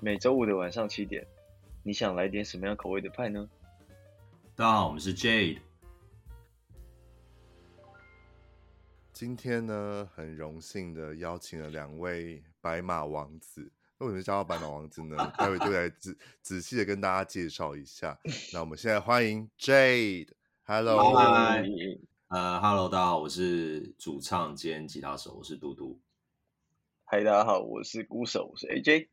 [0.00, 1.26] 每周五的晚上七点，
[1.82, 3.48] 你想来点什么样口味的派呢？
[4.54, 5.58] 大家好，我们是 Jade。
[9.10, 13.72] 今天呢，很荣幸的邀请了两位白马王子。
[13.98, 15.16] 为什么叫他白马王子呢？
[15.38, 18.18] 待会就来仔仔细的跟大家介绍一下。
[18.52, 20.28] 那我们现在欢迎 Jade。
[20.64, 21.64] Hello，嗨，
[22.28, 25.98] 呃，Hello，大家好，我是主唱兼吉他手，我是嘟嘟。
[27.04, 29.08] 嗨，大家好，我是鼓手，我是 AJ。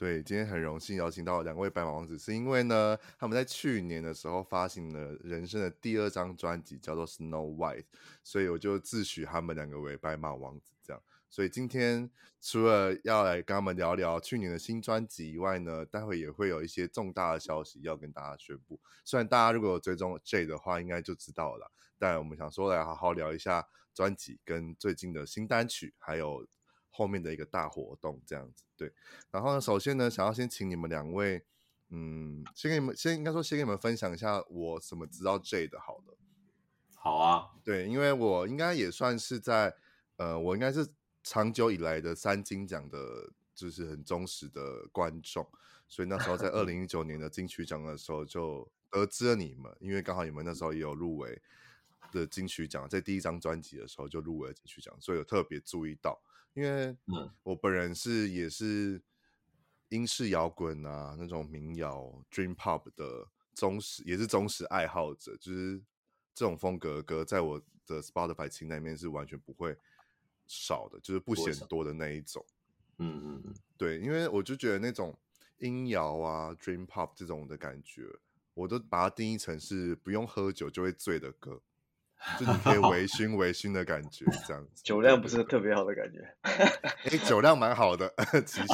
[0.00, 7.82] 对，今天很荣幸邀请到两位白马王子，是因为呢，他们在去年的时候发行了人生的第二张专辑，叫做《Snow White》，
[8.24, 10.72] 所以我就自诩他们两个为白马王子。
[10.82, 12.10] 这样，所以今天
[12.40, 18.80] 除了要来跟他们聊聊去年的新专辑以外呢，待会也会有一些重大的消息要跟大家宣布。
[19.04, 26.46] 虽然大家如果有追踪 J 的话，应该就知道了，但我们想说来好好聊一下专辑跟最近的新单曲，还有。
[26.90, 28.92] 后面的一个大活动这样子，对。
[29.30, 31.44] 然后呢，首先呢，想要先请你们两位，
[31.88, 36.16] 嗯，先给你们，先应该说先给你们分享一下我怎么知道 Jade 的，好了。
[37.02, 39.74] 好啊，对，因为我应该也算是在，
[40.16, 40.86] 呃，我应该是
[41.22, 45.48] 长久以来的三金奖的，就是很忠实的观众，
[45.88, 51.40] 所以那时候在 二零一九年的金曲奖的时候就得知了你们，因为刚好你们那时候也有入围
[52.12, 56.20] 的金曲奖，在第一张专辑的时候就入围了金曲奖，所以有特别注意到。
[56.54, 56.96] 因为
[57.42, 59.02] 我本人是也是
[59.88, 65.36] 英式摇滚啊，那种民谣 Dream Pop 的忠实，也是忠实爱好者。
[65.36, 65.80] 就是
[66.34, 69.76] 这种风格的歌，在我的 Spotify 清单里面是完全不会
[70.46, 72.44] 少的，就是不嫌多的那一种。
[72.98, 75.18] 嗯嗯嗯，对，因为我就觉得那种
[75.58, 78.02] 音摇啊 Dream Pop 这种的感觉，
[78.54, 81.62] 我都把它定义成是不用喝酒就会醉的歌。
[82.38, 86.18] 就你可以微醺微醺的感觉，这样子酒量不是特别好的感觉。
[86.42, 88.12] 哎，酒量蛮好的，
[88.46, 88.66] 其实，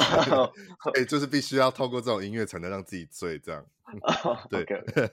[0.95, 3.65] 哎，就是必须要透过这种音乐才能让自己醉，这样。
[4.49, 4.65] 对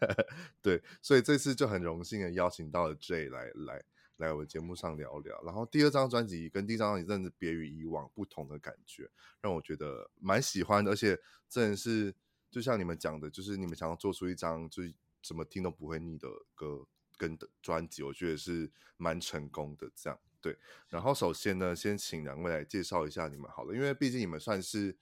[0.60, 3.82] 对，所以这次就很荣幸的邀请到了 Jade 来来
[4.16, 5.41] 来我的节目上聊聊。
[5.44, 9.09] 然后第二张专辑跟第一张专辑真的是别于以往不同的感觉，
[9.41, 11.16] 让我觉得蛮喜欢的，而且
[11.48, 12.12] 真的是
[12.50, 14.92] 就像你们讲的，就是你们想要做出一张就是
[15.22, 16.26] 怎么听都不会腻的
[16.56, 16.84] 歌。
[17.16, 20.56] 跟的专辑，我觉得是蛮成功的，这样对。
[20.88, 24.97] 然后首先呢，先请两位来介绍一下你们好了，因为毕竟你们算是，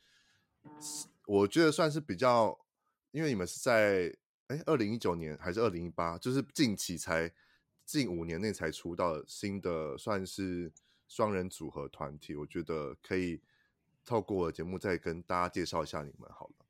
[1.27, 2.59] 我觉得算是比较，
[3.11, 4.17] 因为你们是在
[4.49, 7.33] 哎二零一九年还是二零一八，就是近期才
[7.85, 10.73] 近五年内才出道新的，算是
[11.09, 12.35] 双人组合团体。
[12.35, 13.41] 我觉得可以
[14.05, 16.67] 透过我的节目再跟大家介绍一下你们好了。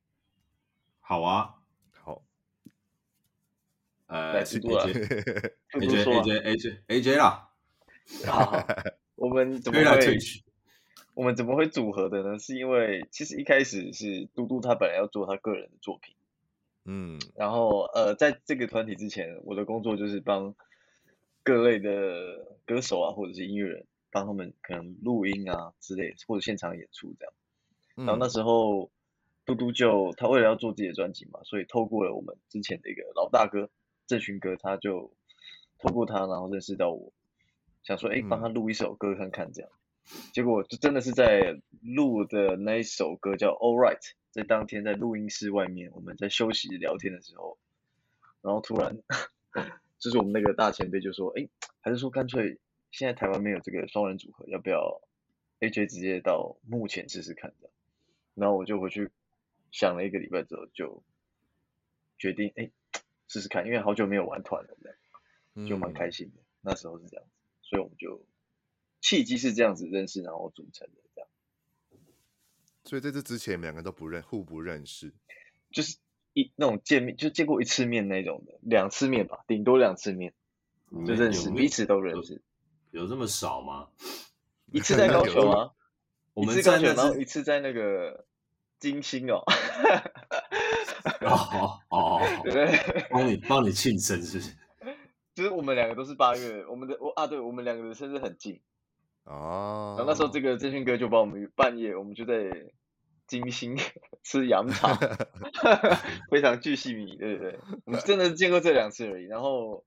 [1.00, 1.61] 好啊。
[4.12, 7.48] 呃，AJ AJ AJ AJ 啦，
[8.28, 8.66] 好，
[9.14, 10.18] 我们怎么会
[11.14, 12.38] 我们怎么会组合的呢？
[12.38, 16.14] 是因为其实一开始是嘟嘟他本来要做他个人的作品，
[16.84, 20.54] 嗯，然后呃，在这个团体之前，我的工作就是帮
[21.42, 27.32] 各类的歌手啊，或者是音乐人，帮他们可能录音啊之类，或者现场演出这样。
[27.94, 28.90] 然后那时候
[29.46, 33.70] 嘟嘟就他为了要做自己的专辑嘛，所以透过了我们之前的一个老大哥。
[34.12, 35.10] 这群哥，他就
[35.78, 37.14] 透过他，然后认识到我，
[37.82, 39.70] 想说，哎，帮他录一首歌看看，这样。
[40.34, 44.00] 结果就真的是在录的那一首歌叫《All Right》，
[44.30, 47.56] 在当天在录音室外面，我们在休息聊天的时候，
[48.42, 48.98] 然后突然，
[49.98, 51.48] 就是我们那个大前辈就说，哎，
[51.80, 52.58] 还是说干脆
[52.90, 55.00] 现在台湾没有这个双人组合，要不要
[55.60, 57.72] AJ 直接到幕前试试看这样？
[58.34, 59.10] 然后我就回去
[59.70, 61.02] 想了一个礼拜之后，就
[62.18, 62.70] 决定，哎。
[63.32, 66.34] 试试看，因为好久没有玩团了，就蛮开心的。
[66.36, 66.44] 嗯。
[66.60, 67.30] 那时候是这样子，
[67.62, 68.22] 所以我们就
[69.00, 71.30] 契机是这样子认识，然后组成的这样。
[72.84, 75.14] 所以在这之前，两个都不认，互不认识，
[75.70, 75.96] 就是
[76.34, 80.34] 一那种见面就见过一次面那种的，两次面吧，顶多两次面
[81.06, 82.42] 就认识，彼此都认识。
[82.90, 83.88] 有这么少吗？
[84.70, 85.72] 一次在高雄啊，
[86.34, 88.26] 一次高雄，然后一次在那个
[88.78, 89.42] 金星哦。
[91.20, 94.56] 哦 哦，对对，帮你帮你庆生是不是？
[95.34, 98.60] 就是我们两个都是八月，我们的我啊，对，我们两个的生日很近
[99.24, 99.94] 哦。
[99.96, 102.70] 然后那时候这个振勋哥就帮我们半夜，我们就在
[103.26, 103.78] 金星
[104.22, 104.94] 吃羊肠，
[106.30, 107.58] 非常巨细靡，对不对？
[107.86, 109.82] 我们真的是见过这两次而已，然后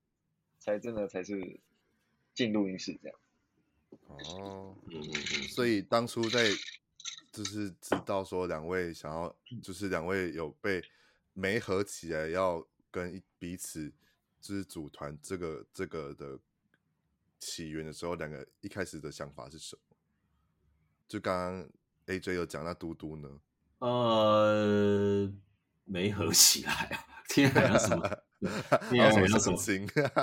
[0.57, 1.59] 才真的才是
[2.33, 3.17] 进录音室这样。
[4.07, 5.03] 哦，嗯，
[5.49, 6.43] 所以当初在
[7.31, 10.83] 就是知道说两位想要，就是两位有被。
[11.35, 13.91] 没合起来要跟彼此
[14.41, 16.39] 就是组团这个这个的
[17.39, 19.95] 起源的时候，两个一开始的想法是什么？
[21.07, 21.69] 就刚刚
[22.07, 23.29] AJ 有讲，那嘟嘟呢？
[23.79, 25.31] 呃，
[25.83, 28.07] 没合起来啊，听起来像什么？
[28.89, 29.57] 听起来像什么？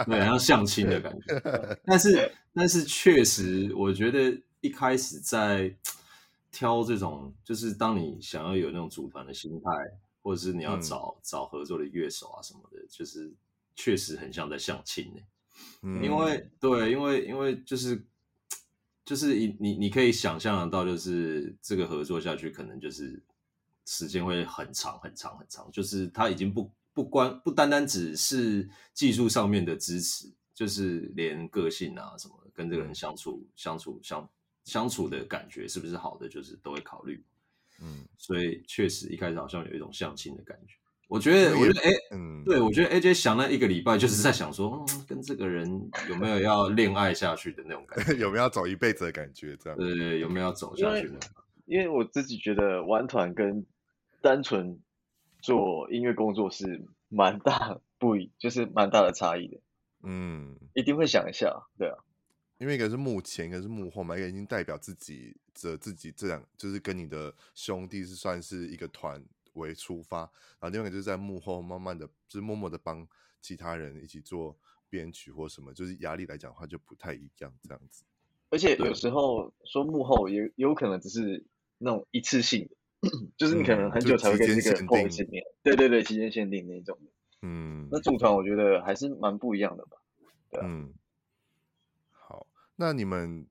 [0.06, 1.78] 对，像相亲的感觉。
[1.84, 5.76] 但是， 但是确实，我觉得一开始在
[6.50, 9.70] 挑这种，就是当你想要有那种组团的心态，
[10.22, 13.30] 或者是你要找、嗯、找合作的乐手啊什么的，就是
[13.74, 15.26] 确实很像在相亲呢、欸。
[15.82, 18.02] 嗯，因为对，因为因为就是。
[19.04, 23.20] 就是你你你可以想象得到，就是这个合作下去，可能就是
[23.84, 25.68] 时间会很长很长很长。
[25.72, 34.26] 就是他已经不不关不单单只是技术上面的支持，就是连个性啊什么，跟这个人相处相处相
[34.62, 37.22] 相处的感觉是不是好的，就是都会考虑。
[37.82, 40.74] 嗯，所以确实一开始好像有一种相亲的感觉。
[41.08, 51.18] 我觉得，我觉得，哎，嗯，对，我觉得 AJ 想那一个礼拜，就是在想说，嗯，跟这个人有没有要恋爱下去的那种感觉， 有没有要走一辈子的感觉，这样，对对，有没有要走下去的？
[51.66, 53.66] 因为我自己觉得玩团跟
[54.22, 54.80] 单纯
[55.40, 59.60] 做音乐工作是蛮大 不一，就是蛮大的差异的。
[60.02, 61.98] 嗯，一定会想一下，对啊，
[62.62, 69.22] 因为一个是幕前，一个是幕后嘛，一个已经代表自己的自己这样，就是跟你的兄弟是算是一个团。
[69.54, 70.20] 为出发，
[70.58, 73.06] 然后另外一个就是在幕后慢慢的，就是默默的帮
[73.42, 74.56] 其他人一起做
[74.88, 78.02] 编曲或什么，就是压力来讲的话就不太一样这样子。
[78.48, 81.44] 而且有时候说幕后也有可能只是
[81.76, 82.66] 那种一次性
[83.02, 85.44] 的， 就是你可能很久才会跟这个人碰一次面。
[85.62, 86.98] 对对对，期间限定那种。
[87.42, 89.98] 嗯，那组团我觉得还是蛮不一样的吧。
[90.50, 90.66] 对啊。
[90.66, 90.94] 嗯。
[92.72, 93.46] 好，那你们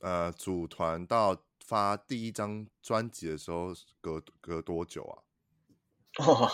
[0.00, 1.36] 呃组团到。
[1.62, 5.14] 发第一张专辑的时候隔隔多久啊？
[6.18, 6.50] 哦，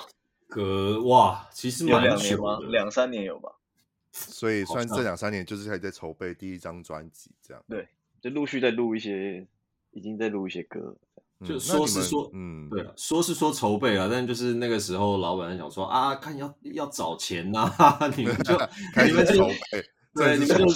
[0.47, 2.59] 隔哇，其实蛮两年吗？
[2.69, 3.51] 两三年有吧。
[4.13, 7.65] 所以算这两三年就是还在筹备第一张专辑，这样。
[7.67, 7.89] 对，
[8.21, 9.47] 就陆续在录一些，
[9.93, 10.95] 已经在录一些歌。
[11.43, 17.71] 就说是说，嗯，对，说是说筹备啊，但就是那个时候老板想说啊，看要要找钱呐，
[18.19, 18.55] 你们就
[19.07, 19.83] 你们就筹备，
[20.17, 20.67] 对，你们就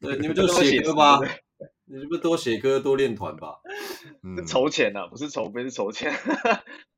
[0.00, 1.18] 对，你们就写歌吧。
[1.88, 3.60] 你是不是多写歌多练团吧？
[4.22, 6.12] 嗯，筹钱呐，不是筹不，是筹钱。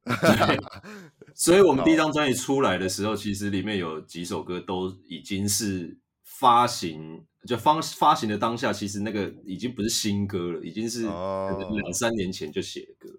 [1.36, 13.14] 所以，我们第一张专辑出来的时候，其实里面有几首歌都已经是发行，就发发行的当下，其实那个已经不是新歌了，已经是两三年前就写的歌。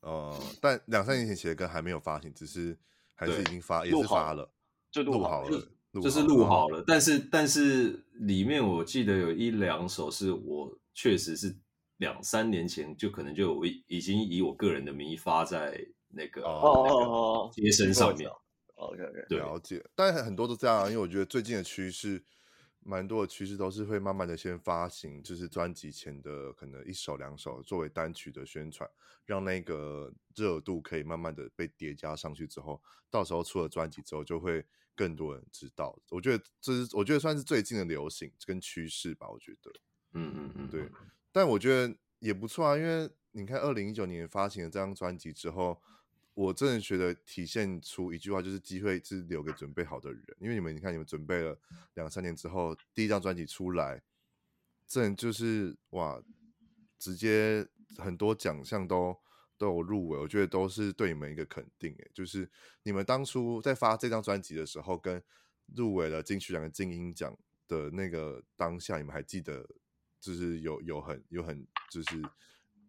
[0.00, 2.76] 哦，但两三年前写的歌还没有发行，只是
[3.14, 4.50] 还是已经发，也是发了，
[4.90, 5.68] 就录好了，
[6.00, 6.84] 就是录好了。
[6.86, 10.78] 但是，但是里面我记得有一两首是我。
[10.94, 11.56] 确实是
[11.96, 18.28] 两三年前就可能就我已经以我个人的名义发在那个哦哦哦贴身上面。
[18.74, 19.82] OK OK，对，了解。
[19.94, 22.22] 但很多都这样啊，因为我觉得最近的趋势，
[22.84, 28.88] 蛮多的趋势都是会慢慢的先发行，就是专辑前的可能一首两首作为单曲的宣传，
[29.24, 34.64] 让那个热度可以慢慢的被叠加上去之后，到时候出了专辑之后就会
[34.94, 35.96] 更多人知道。
[36.10, 39.72] 我觉得这是我觉得算是最近的流行跟趋势吧，我觉得。
[40.14, 40.88] 嗯嗯嗯，对，
[41.30, 45.80] 但我觉得也不错啊，因为你看，二零一九年发行了这张专辑之后，
[46.34, 50.24] 我真的觉得体现出一句话，就是机会是留给准备好的人。
[50.38, 51.58] 因为你们，你看，你们准备了
[51.94, 54.02] 两三年之后，第一张专辑出来，
[54.86, 56.22] 这就是哇，
[56.98, 57.66] 直接
[57.98, 59.16] 很多奖项都
[59.56, 61.92] 都有入围，我觉得都是对你们一个肯定。
[61.94, 62.50] 诶，就是
[62.82, 65.22] 你们当初在发这张专辑的时候，跟
[65.74, 67.36] 入围了金曲奖的金音奖
[67.68, 69.68] 的那个当下，你们还记得？
[70.20, 72.22] 就是有有很有很就是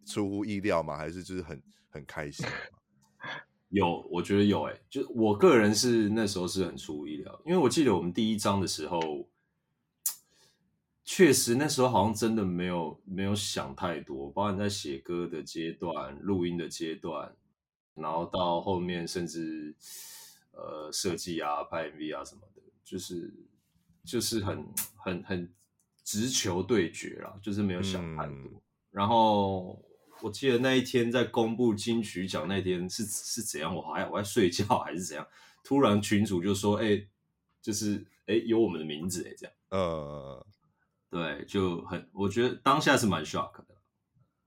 [0.06, 0.96] 出乎意料吗？
[0.96, 2.46] 还是就是很很开心？
[3.74, 9.28] 有，我觉得有诶、欸，就我个人是那时候是很出乎意料，因为我记得我们第一章的时候，
[11.04, 17.36] 确实那时候好像真的没有没有想太多，包含在写歌的阶段、录音的阶段，
[17.96, 19.76] 然后到后面甚至
[20.52, 23.34] 呃设计啊、拍 MV 啊什么的，就是
[24.06, 24.66] 就是很
[24.96, 25.54] 很很。
[26.06, 28.36] 直球对决啦，就是没有想太多。
[28.36, 28.62] 嗯、
[28.92, 29.82] 然后
[30.24, 35.28] 我记得那一天在公布金曲奖那天是是怎样，我还我还睡觉还是怎样？
[35.66, 37.08] 突然群主就说：“哎、欸，
[37.62, 40.46] 就是哎、欸、有我们的名字哎、欸，这样。”呃，
[41.10, 43.76] 对，就很我觉得当下是蛮 shock 的。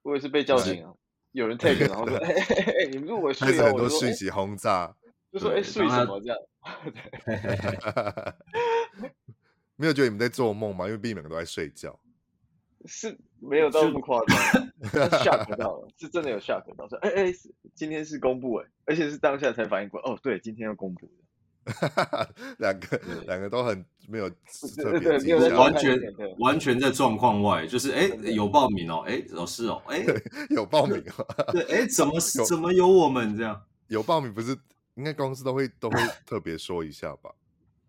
[0.00, 0.94] 我也是被叫醒啊，
[1.32, 4.96] 有人 take，然后说：“哎哎哎，你们入围睡了。”开始很多讯息轰炸，
[5.30, 6.38] 就说：“哎，睡什么这样？”
[9.76, 10.86] 没有觉得你们在做梦吗？
[10.86, 12.00] 因为毕竟两个都在睡觉，
[12.86, 16.88] 是没有到那么夸张， 吓不到了，是真的有吓到。
[16.88, 17.32] 说，哎哎，
[17.74, 21.12] 今天是公布哎，而且是当下才反应过来，哦，对，今天要公布的。
[22.58, 25.98] 两个两个都很没有特别完全
[26.38, 30.04] 完全在状况外，就是哎有报名哦，哎老师哦，哎
[30.50, 33.60] 有报名哦， 对，哎怎么怎么有我们这样？
[33.88, 34.56] 有报名不是
[34.94, 37.34] 应该公司都会都会特别说一下吧？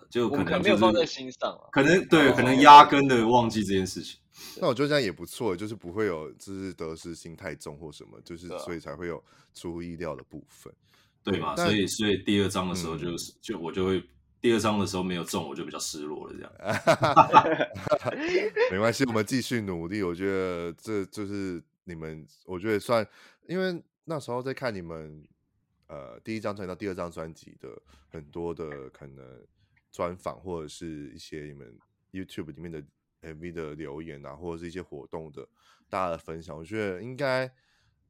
[0.10, 4.20] 就可能没有放在心上，啊可能对，可能压根的忘记这件事情。
[4.60, 9.24] 那我觉得这样也不错，就是不会有就是得失心太重或什么，就是所以才会有
[9.54, 10.74] 出乎意料的部分。
[11.24, 11.56] 对嘛？
[11.56, 14.02] 所以所以第二章的时候就是、嗯、就我就会
[14.40, 16.34] 第二章的时候没有中，我就比较失落了。
[16.34, 16.52] 这样，
[18.72, 20.04] 没关系，我们继续努力。
[20.04, 23.06] 我觉得这就是你们，我觉得算，
[23.48, 25.22] 因为那时候在看你们
[25.88, 27.70] 呃第一张专辑到第二张专辑的
[28.08, 29.26] 很多的可能
[29.98, 31.75] 专访或者是一些你们
[32.12, 32.84] YouTube 里面的
[33.22, 35.48] MV 的留言啊，或者是一些活动的
[35.89, 37.51] 大家的分享，我觉得应该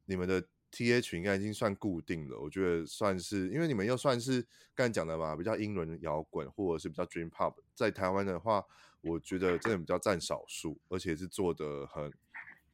[0.06, 0.44] 你们的。
[0.70, 8.62] T H 应该已经算固定了，我觉得算是，因为你们又算是刚才讲的嘛，比较英伦摇滚或者是比较 Dream Pop，在台湾的话，
[9.00, 12.12] 我觉得真的比较占少数，而且是做的很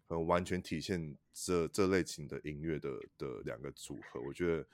[0.07, 4.67] 很完全体现这这类型的音乐的的两个组合，我觉得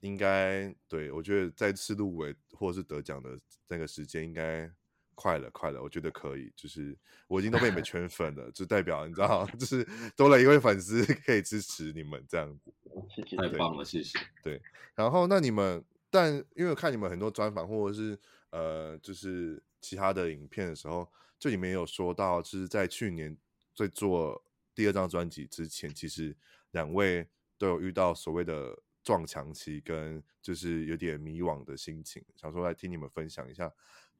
[0.00, 3.38] 应该对，我觉得再次入围或者是得奖的
[3.68, 4.70] 那个时间应该。
[5.18, 6.52] 快了，快了，我觉得可以。
[6.54, 6.94] 就是
[7.26, 9.82] 我已经都被你们 圈粉了，就代表你知道， 就是
[10.14, 12.70] 多了一位粉丝可以支持你们这样子。
[13.14, 14.18] 谢谢，太棒了，谢谢。
[14.42, 14.60] 对，
[14.94, 23.34] 然后那你们，但因为我看你们很多专访或者是呃，就是其他的影片的时候，就你们也有说到，就是在去年
[23.74, 26.36] 在做第二张专辑之前，其实
[26.72, 27.26] 两位
[27.56, 33.72] 都有遇到所谓的撞墙期，跟就是有点迷惘的心情，想说来听你们分享一下。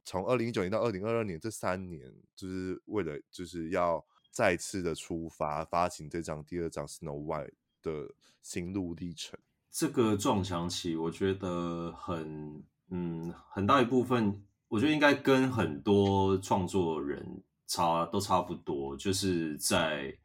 [0.05, 4.01] 从二零一九年到二零二二年这三年，就是为了就是要
[4.31, 7.49] 再次的出发，发行这张第二张《Snow White》
[7.81, 9.37] 的心路历程。
[9.69, 20.17] 这个撞墙期，我觉得很嗯很大一部分，我觉得应该跟很多创作人差都差不多，就是在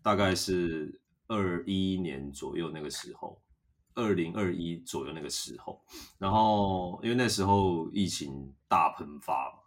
[0.00, 3.40] 大概是二一年左右那个时候。
[3.94, 5.80] 二零二一左右那个时候，
[6.18, 9.58] 然后因为那时候疫情大喷发嘛，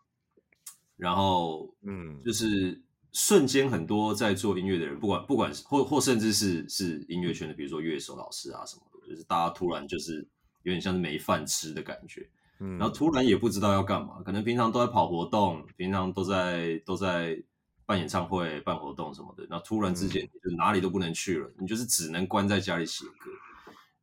[0.95, 2.81] 然后嗯，就是
[3.13, 10.27] 瞬间很多在做音乐的人，不管不管是或或甚至是是音乐圈的，比如说乐手、老师啊什么的，就是大家突然就是
[10.63, 12.29] 有点像是没饭吃的感觉，
[12.59, 17.41] 嗯，然后突然也不知道要干嘛，可能平常都在跑活动，平常都在都在
[17.85, 23.31] 办演唱会、办活动什么的，然后突然之间你就哪里都不能去了，你就是只能关在家里写歌。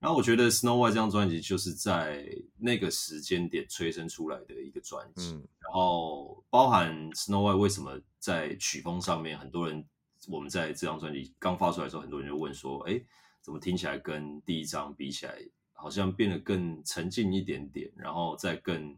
[0.04, 5.30] 然后我觉得《Snow White》这张专辑就是在那个时间点催生出来的一个专辑。
[5.30, 9.82] 嗯、然后包含《Snow White》为什么在曲风上面，很多人
[10.28, 13.02] 我们在这张专辑刚发出来的时候，很多人就问说：“哎，
[13.40, 15.38] 怎么听起来跟第一张比起来，
[15.72, 18.94] 好像变得更沉静一点点，然后再更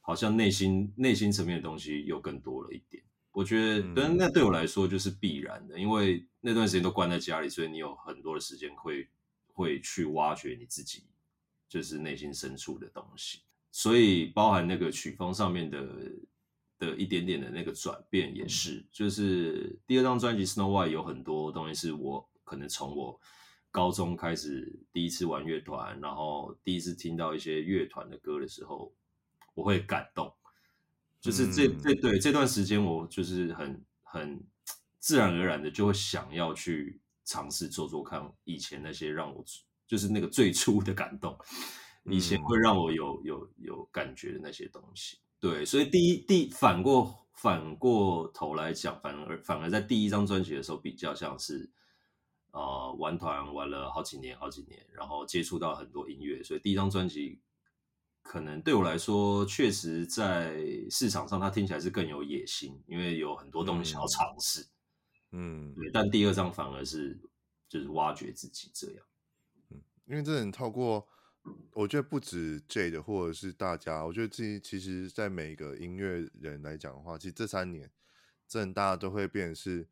[0.00, 9.06] 好像内心内心层面的东西又更多了一点。”我觉得，但、嗯、那对我来说就是必然的，因为那段时间都关在家里，所以你有很多的时间会。
[9.54, 11.04] 会去挖掘你自己，
[11.68, 13.38] 就是内心深处的东西，
[13.70, 15.88] 所以包含那个曲风上面的
[16.76, 23.18] 的一点点的那个转变，也是，就是第二张专辑《Snow White》有很多东西是我可能从我
[23.70, 28.92] 高中开始第一次玩乐团，然后第一次听到一些乐团的歌的时候，
[29.54, 30.34] 我会感动，
[31.20, 34.44] 就是这这对这段时间，我就是很很
[34.98, 37.00] 自然而然的就会想要去。
[37.24, 39.44] 尝试做做看，以前那些让我
[39.86, 41.36] 就是那个最初的感动，
[42.04, 45.18] 以前会让我有有有感觉的那些东西。
[45.40, 51.70] 对，所以第一第反过反过头来讲，反而反而在第一张专辑的时候，比较像是
[52.52, 57.40] 呃玩团玩了好几年好几年，然后接触到很多音乐，所以第一张专辑
[58.22, 60.56] 可能对我来说，确实在
[60.90, 64.62] 市场上它听起来是更有野心，因为有很多东西想要尝试。
[64.62, 64.73] 嗯
[65.36, 67.18] 嗯，对，但第二张反而是
[67.68, 69.04] 就是挖掘自己这样，
[69.70, 71.08] 嗯，因为这人透过，
[71.72, 77.90] 我觉得不止 J 的，或者是大家，我觉得自己其实，在每个音乐人来讲的话，其实这三年，
[78.46, 79.88] 真的大家都会变成是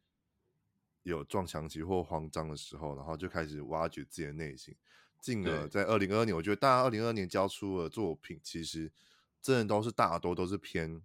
[1.03, 4.77] 有撞墙期或慌张的时候，然后就开始挖掘自己的内心，
[5.21, 8.93] 进而在二零二二年，我觉得大家二零二二年交出的作品，其实
[9.41, 11.03] 真的都是大多都是偏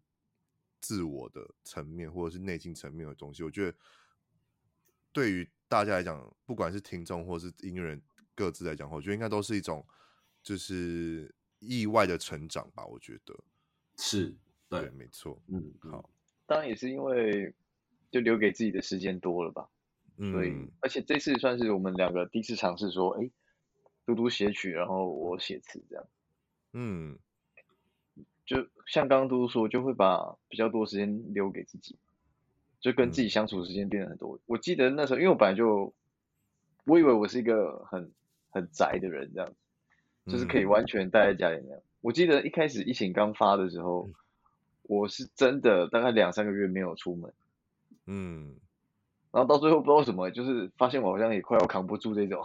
[0.80, 3.76] 自我的层面，或者是内心层面的东西，我觉得。
[5.12, 8.02] 对于大家来讲，不管是听众或是音乐人
[8.36, 9.86] 各自来讲，我觉得应该都是一种
[10.44, 12.86] 就是意外的成长吧。
[12.86, 13.36] 我觉得
[13.98, 14.36] 是
[14.70, 15.42] 对，对，没错。
[15.48, 16.10] 嗯，好，
[16.46, 17.54] 当然也是因为
[18.12, 19.70] 就留给自己的时间多了吧。
[20.18, 23.30] 嗯，所以而且这次算是我们两个第一次尝试说，哎，
[24.06, 26.08] 嘟嘟写曲，然后我写词这样。
[26.74, 27.18] 嗯，
[28.46, 31.98] 就像刚刚嘟嘟说，就会把比较多时间留给自己，
[32.88, 34.38] 就跟自己相处的时间变得很多。
[34.38, 35.94] 嗯、我记得那时候，因为我本来就，
[36.86, 38.10] 我以为我是一个很
[38.50, 41.80] 很宅的人，这样子，就是可以完全待在家里那样。
[41.80, 44.10] 嗯、我记得一开始疫情刚发的时候，
[44.84, 47.34] 我是真的大概两三个月没有出门，
[48.06, 48.56] 嗯，
[49.32, 52.42] 然后到最后不知道为什么，就是发现我好像也快要扛不住这种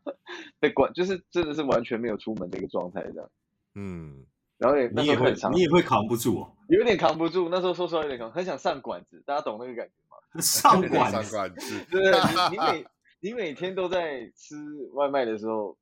[0.60, 3.30] 被关，就是真的是完全没有出门的一个状态这样，
[3.74, 4.26] 嗯。
[4.60, 7.48] 然后也你也会你也会扛不住哦，有点扛不住。
[7.48, 10.18] 那时候说实话有点扛，很想上馆子，大家懂那个感觉吗？
[10.42, 12.86] 上馆子，上馆子， 对对，你你 每
[13.20, 14.54] 你每天都在吃
[14.92, 15.78] 外卖的时候，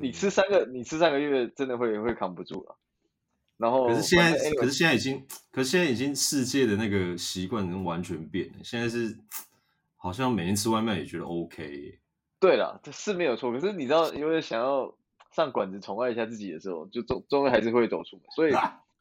[0.00, 2.76] 你吃三个你吃三个月真的会会扛不住了。
[3.56, 8.54] 然后可是现在可是现在已经可是现在已经世界的那个习惯已经完全变了。
[8.62, 9.18] 现在是
[9.96, 11.98] 好像每天吃外卖也觉得 OK。
[12.38, 13.50] 对了，这是没有错。
[13.50, 14.94] 可是你知道，因为想要。
[15.34, 18.24] 上馆子宠爱一下自己的时候，就终终还是会走出门。
[18.34, 18.52] 所以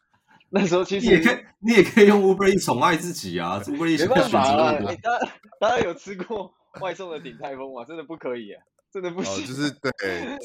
[0.49, 3.59] 那时候其实你也可以，你也可以用 Uber Eats 宠爱自己啊。
[3.59, 7.83] Uber Eats 没办法大家大家有吃过外送的鼎泰丰吗？
[7.85, 9.43] 真的不可以啊，真的不行。
[9.43, 10.37] 哦、就是对，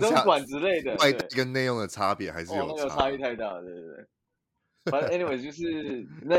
[0.00, 4.06] 这种馆之类的外跟内用的差别还是有差，哦那个、差异太大了，对对对。
[4.90, 6.36] 反正 anyway 就是那，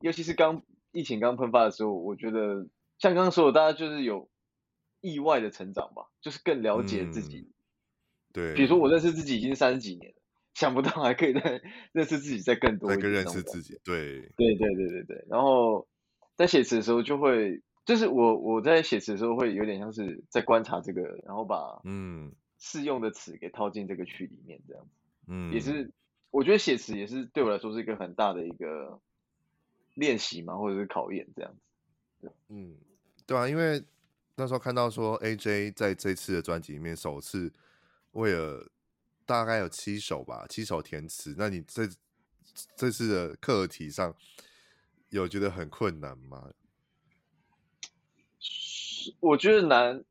[0.00, 0.62] 尤其是刚
[0.92, 2.66] 疫情刚喷发的时候，我觉得
[2.98, 4.28] 像刚刚说的，大家就是有
[5.00, 7.50] 意外的成长吧，就是更了解自己。
[8.38, 10.16] 嗯对，比如说我认识自己已经三十几年了，
[10.54, 11.60] 想不到还可以再
[11.92, 15.24] 认识自己再更多一点，再更认识自己，对，对对对对对。
[15.28, 15.86] 然后
[16.36, 22.32] 在写词的时候就会，就是我我在写词的时候会有点像是在观察这个，然后把嗯。
[22.60, 24.90] 适用的词给套进这个曲里面，这样子，
[25.28, 25.92] 嗯，也是
[26.32, 29.00] 我觉得写词也是对我来说是一个很大的一个
[29.94, 31.60] 练习嘛，或者是考验这样子，
[32.20, 32.74] 对，嗯，
[33.28, 33.80] 对啊，因为
[34.34, 37.52] 那时候看到说 AJ 在这次的专辑里面首次。
[38.12, 38.70] 为了
[39.26, 41.34] 大概有七首吧，七首填词。
[41.36, 41.88] 那你这
[42.76, 44.14] 这次的课题上
[45.10, 46.50] 有觉得很困难吗？
[49.20, 50.04] 我觉得难，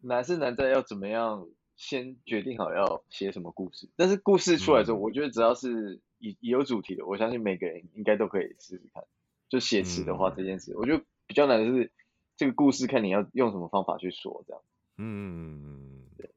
[0.00, 3.88] 难是难在要怎么样先决定好要写什么故事。
[3.96, 9.04] 但是故事出来之后，嗯、我觉得只要是已有主题的，我相信每个人应该都可以试试看。
[9.48, 11.90] 就写词的话，这件事，嗯、我觉得比较难的是
[12.36, 14.62] 这个故事，看你要用什么方法去说，这样。
[14.98, 16.30] 嗯，对。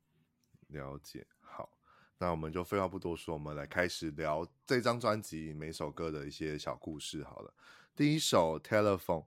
[0.72, 1.78] 了解，好，
[2.18, 7.24] 那我们就废话不多说，我们来开始聊这张专辑每首歌的一些小故事。
[7.24, 7.54] 好了，
[7.96, 9.26] 第一首《Telephone》，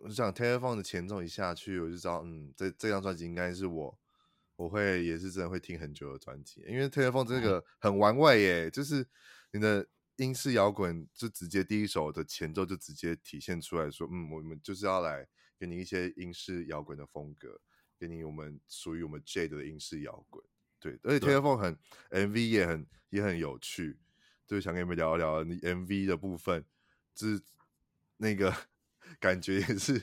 [0.00, 3.98] 我想《Telephone》的前奏一下去，我就知道，嗯，这这张专辑应该是我
[4.56, 9.06] 我会也是真的会听很久的专辑，因为《Telephone》这个很玩味耶，就是
[9.52, 15.26] 你的英式摇滚就直接第一首的前奏就直接体现出来说，嗯，我们就是要来
[15.58, 17.60] 给你一些英式摇滚的风格，
[17.98, 20.44] 给你我们属于我们 Jade 的英式摇滚。
[20.84, 21.78] 对，而且 Telephone 很
[22.10, 23.96] MV 也很也很有趣，
[24.46, 26.62] 就想跟你们聊一聊你 MV 的部分，
[27.14, 27.40] 就是
[28.18, 28.54] 那个
[29.18, 29.98] 感觉也是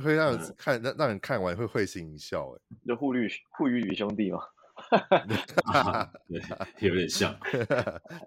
[0.00, 4.38] 会让人看让、嗯、让人看完会会心一笑，哎，就互绿互娱与兄弟嘛
[6.30, 7.36] 对，有点像，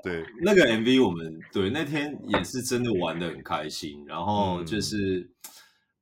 [0.04, 5.20] 对，那个 MV 我们对那天也是真的玩的很开心，然后就是。
[5.20, 5.30] 嗯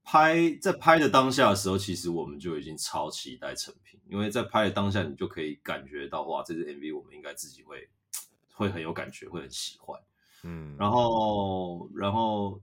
[0.05, 7.89] 拍在拍的当下的时候，其实我们就已经超期待成品，因为在拍的当下，你就可以感觉到哇，这支 MV 我们应该自己会
[8.53, 9.99] 会很有感觉，会很喜欢。
[10.43, 12.61] 嗯，然后然后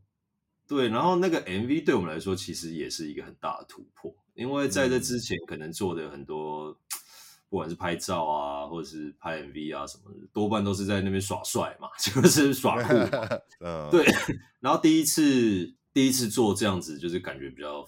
[0.69, 6.77] 对，然后那个 MV 对我们来说其实也是一个很大的突破，因为在这之前可能做的很多，嗯、
[7.51, 13.29] 不管是拍照啊，或者是拍 MV 啊什么的，多半都是在那边耍帅嘛， 就是耍酷嘛。
[13.61, 14.07] 嗯，对。
[14.61, 15.75] 然后第一次。
[15.95, 17.87] 第一次做这样子，就是感觉比较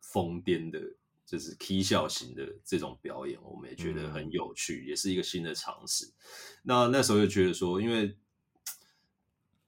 [0.00, 0.80] 疯癫的，
[1.24, 6.10] 就是 K 笑型的这种表演，我们也觉得很有趣，嗯、也是一个新的尝试。
[6.64, 8.16] 那那时候就觉得说，因为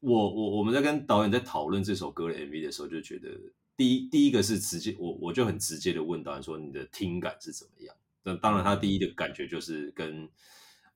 [0.00, 3.28] 我我我们在跟导演在讨论这首歌的 MV 的时候，就觉得
[3.76, 7.94] 第一第一个是直接，我我就很直接的问导演说，你的听感是怎么样？
[8.24, 10.28] 那当然，他第一的感觉就是跟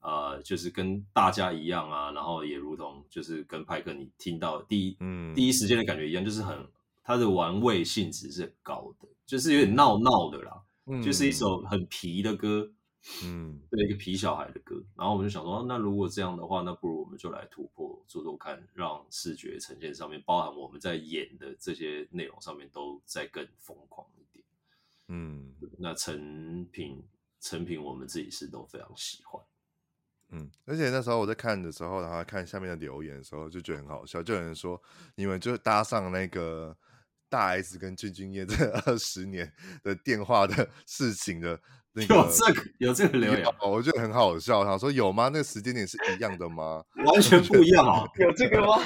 [0.01, 6.67] 呃，就是跟大家一样啊，然后也如同就是跟派克你听到第一嗯第一时间的感觉一样，就是很。
[7.03, 12.71] 它的玩味性质是很高的，就是有点闹闹的啦，嗯、就是一首很皮的歌，
[13.25, 14.77] 嗯，对，一个皮小孩的歌。
[14.97, 24.45] 然后我们就想说，那如果这样的话，那不如我们就来突破，做做看，让视觉呈现上面，包含我们在演的这些内容上面，都再更疯狂一点。
[25.09, 27.03] 嗯，那成品
[27.41, 29.43] 成品我们自己是都非常喜欢。
[30.31, 34.81] 嗯，而且那时候我在看的时候，然后看下面的留言的时候，就觉得很好笑，就有人说
[35.17, 36.77] 你们就搭上那个。
[37.31, 39.51] 大 S 跟俊俊彦这二十年
[39.83, 41.59] 的电话的 事情的
[41.93, 44.65] 那个有这个有这个留言，我觉得很好笑。
[44.65, 45.25] 他说有吗？
[45.25, 46.85] 那个时间点是一样的吗？
[47.05, 48.05] 完全不一样啊！
[48.21, 48.79] 有这个吗？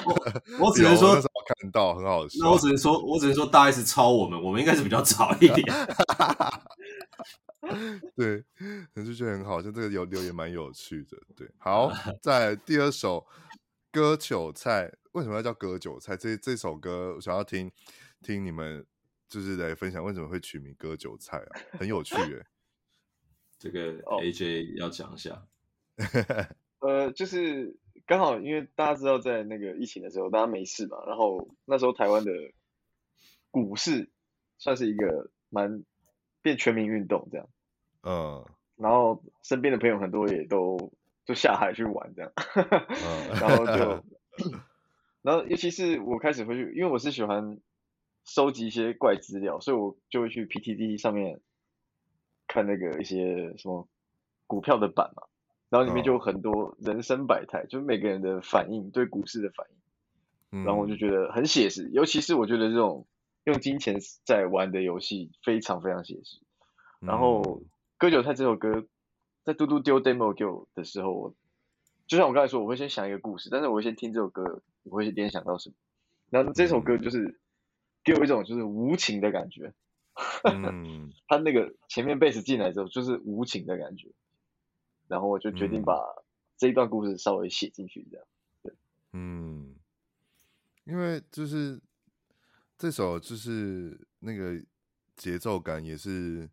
[0.59, 2.39] 我只能说看到很好笑。
[2.41, 5.63] 那我只能说，我只能说大 S 超我们，我们应该是比较早一点。
[8.17, 8.43] 对，
[8.95, 11.19] 我就觉得很好，就这个有留言蛮有趣的。
[11.37, 13.27] 对，好，在第二首
[13.93, 16.17] 割韭菜，为什么要叫割韭菜？
[16.17, 17.71] 这这首歌我想要听
[18.25, 18.85] 听你们
[19.29, 21.51] 就是来分享为什么会取名割韭菜啊？
[21.79, 22.47] 很有趣 耶。
[23.59, 25.47] 这个 AJ 要讲一下，
[26.81, 32.33] 呃，就是刚好因为大家知道，在那个疫情的时候，大家没事嘛，然后那时候台湾的
[33.51, 34.11] 股市
[34.59, 35.85] 算是一个蛮
[36.43, 37.49] 变全民运动这样，
[38.03, 38.45] 嗯，
[38.77, 40.93] 然后身边的朋友很多也都
[41.25, 44.05] 就下海去玩这样，嗯、 然后就，
[45.23, 47.59] 然后尤其是我开始回去，因为我是喜欢
[48.25, 51.41] 收集一些怪资料，所以我就会去 PTT 上面。
[52.47, 53.89] 看那个一些什么
[54.47, 55.23] 股票的版嘛，
[55.71, 59.67] 然后里面就有很多人生百态，就是每个人的反应，对股市的反
[60.51, 63.07] 应，然后我就觉得很写实，尤其是我觉得这种
[63.45, 66.39] 用金钱在玩的游戏非常非常写实。
[67.01, 67.63] 然后
[67.97, 68.87] 割韭菜这首歌
[69.43, 71.35] 在嘟嘟丢 demo 给我的时候，
[72.07, 75.75] 就像我刚才说，我会先想一个故事，但是我会先听这首歌，我会联想到什么？
[76.31, 77.41] 然后这首歌就是
[78.05, 79.73] 给我一种就是无情的感觉。
[80.45, 84.13] 嗯， 他那个前面贝斯进来之后，就是无情的感觉，
[85.09, 86.01] 然后我就决定把
[86.57, 88.27] 这一段故事稍微写进去，这样。
[88.63, 88.73] 对，
[89.13, 89.75] 嗯，
[90.85, 91.81] 因为就是
[92.79, 94.63] 这首就是那个
[95.17, 96.49] 节奏感也是，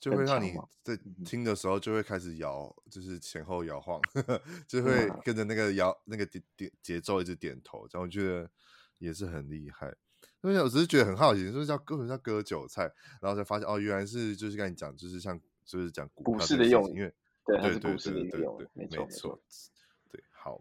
[0.00, 4.00] 就会让你在听的时候就会开始摇，就是前后摇晃，
[4.66, 8.50] 就会跟着那个摇那个点点节奏一直点头，这样我觉得
[8.96, 9.94] 也是很厉害。
[10.42, 17.14] 因为我只是觉得很好奇，说叫割什么叫割韭菜，然后才发现哦，原来是就是跟你讲，就是像就是讲股市的用，因为
[17.46, 19.40] 对对对对对对，没错没错，
[20.10, 20.22] 对。
[20.30, 20.60] 好，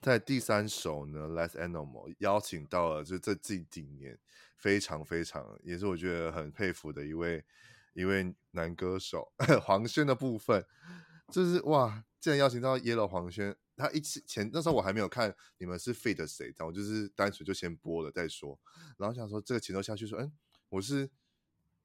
[0.00, 4.16] 在第三首呢 Less Animal 邀请到了，就这近几年
[4.56, 7.44] 非常非常，也是我觉得很佩服的一位
[7.94, 10.64] 一位男歌手 黄轩的部分，
[11.32, 13.56] 就是哇，竟然邀请到 Yellow 黄轩。
[13.76, 18.58] 他一次前那时候我还没有看你们是 feed 谁，我就是单纯就先播了再说，
[18.98, 20.32] 然后想说这个前奏下去说，嗯，
[20.70, 21.08] 我是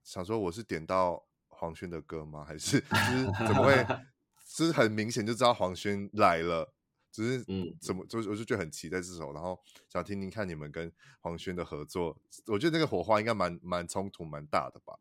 [0.04, 2.44] 想说我是点到黄轩的歌吗？
[2.44, 3.86] 还是就是怎么会？
[4.58, 6.74] 就是很明显就知道黄轩来了，
[7.12, 14.98] 只是嗯，怎么就我就觉得很期待这首，然后想听听看你们跟黄轩的合作，我觉得那个火花应该蛮蛮冲突蛮大的吧？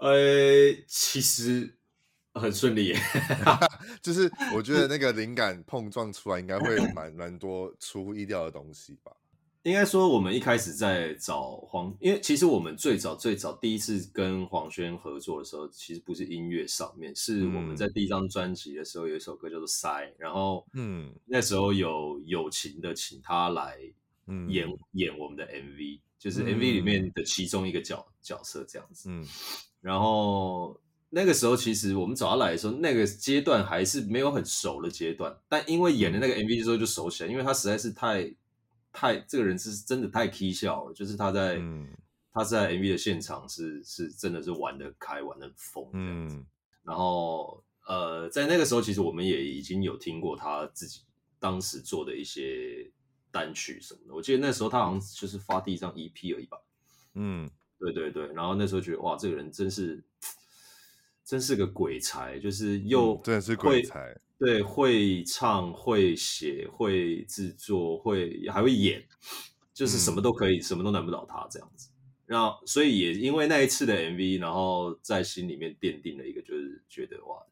[0.00, 1.78] 呃，其实。
[2.34, 2.96] 很顺利耶，
[4.02, 9.12] 就是我觉得那个灵感碰撞出来，应该会蛮蛮多出乎意料的东西吧。
[9.64, 23.78] 应该说，我们一开始在找黄，因为其实我们最早最早第一次跟黄轩合作的时候，其实不是音乐上面，是我们在第一张专辑的时候有一首歌叫做《塞》，然后嗯，那时候有友情的请他来
[24.48, 29.24] 演、嗯、演我们的 MV，就是 MV 里面的其中一个角角色这样子，嗯，
[29.80, 30.76] 然后。
[31.14, 35.36] 那个时候，其实我们找他来的时候，那个阶段还是没有很熟的阶段。
[35.46, 38.34] 但因为演了那个 MV 之后就熟起来，因为他实在是太
[38.90, 41.86] 太这个人是真的太 k 笑了，就是他在、嗯、
[42.32, 46.36] 他在 MV 的现场是是真的是玩得开，玩得疯这样子。
[46.36, 46.46] 嗯、
[46.82, 51.02] 然后呃，在那个时候，其实我们也已经有听过他自己
[51.38, 52.90] 当时做的一些
[53.30, 54.14] 单曲什么的。
[54.14, 56.56] 我记得那时候他好像就是发第一张 EP 而已吧。
[57.16, 58.32] 嗯，对对对。
[58.32, 60.02] 然后那时候觉得哇，这个人真是。
[61.32, 69.02] 真是个鬼才，就是又、嗯、真的是鬼才，对，会唱、会写、会制作、会还会演，
[69.72, 71.88] 就是什么都可以，嗯、什么都难不倒他这样子。
[72.26, 77.42] 然后，所以也因为那一次的 MV，然后在心里面奠定了一个，就是觉得哇，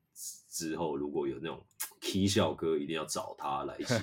[0.51, 1.64] 之后如果有那种
[2.03, 3.95] K 笑歌，一定要找他来写。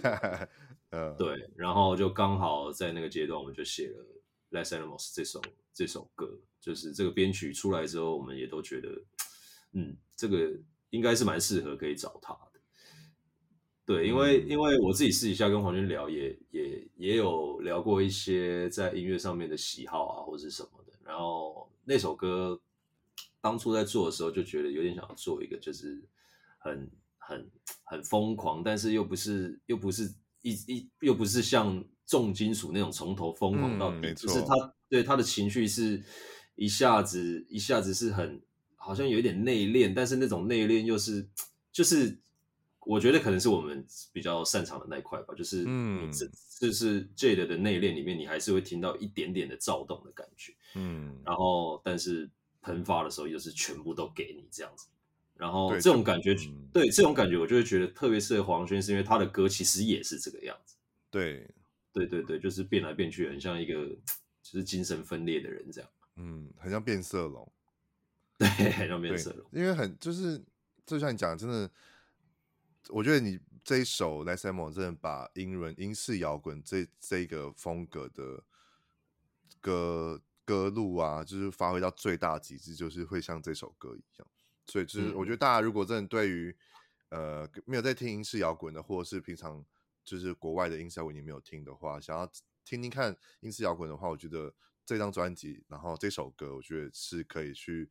[0.89, 1.47] 嗯，对。
[1.55, 4.03] 然后就刚好在那个阶段，我们就写了
[4.59, 5.39] 《Last Animals》这首
[5.71, 8.89] 这首歌，就是这个编曲出来之后，我们也都觉得。
[9.73, 10.51] 嗯，这个
[10.89, 12.59] 应该是蛮适合可以找他的，
[13.85, 20.93] 对，因为、嗯、因为我自己私底下跟黄军聊也，也也也有聊过一些在音乐上面的喜好啊，或者是什么的。
[21.03, 22.59] 然后那首歌
[23.39, 26.03] 当初在做的时候，就觉得有点想要做一个，就是
[26.57, 27.51] 很很
[27.83, 36.01] 很疯狂，但是又不是又不是一一又不是像重金属那种从头疯狂到底，嗯、就是他对他的情绪是
[36.55, 38.41] 一下子一下子是很。
[38.87, 41.27] 好像有一点内敛，但是那种内敛又是，
[41.73, 42.17] 就是
[42.79, 45.33] 我觉得可能是我们比较擅长的那一块吧。
[45.35, 46.09] 就是，嗯，
[46.57, 51.19] 就是 Jade 的内敛里面，你还是会听到一点点的躁动的感觉，嗯。
[51.25, 52.29] 然后，但是
[52.61, 54.87] 喷发的时候又是全部都给你这样子，
[55.35, 56.33] 然后这种感觉，
[56.71, 60.75] 对，这种感觉，我就会觉得特别适合黄轩，是因为他的歌其实也是这个样子。
[61.11, 61.45] 对，
[61.91, 63.73] 对对对，就是变来变去，很像一个
[64.41, 65.89] 就是精神分裂的人这样。
[66.15, 67.51] 嗯，很像变色龙。
[68.57, 69.49] 对，很像变色龙。
[69.51, 70.43] 因为很就是，
[70.85, 71.69] 就像你讲，真的，
[72.89, 78.43] 我觉得你这一首《Last Ammo》真的把英伦英式摇滚这这个风格的
[79.59, 84.27] 歌歌路啊，就是发挥到最大极致，就是会像这首歌一样。
[84.67, 86.55] 所以，就是我觉得大家如果真的对于、
[87.09, 89.65] 嗯、呃没有在听英式摇滚的，或者是平常
[90.03, 92.31] 就是国外的英式摇滚你没有听的话，想要
[92.63, 94.53] 听听看英式摇滚的话，我觉得
[94.85, 97.89] 这张专辑，然后这首歌，我觉得是可以去。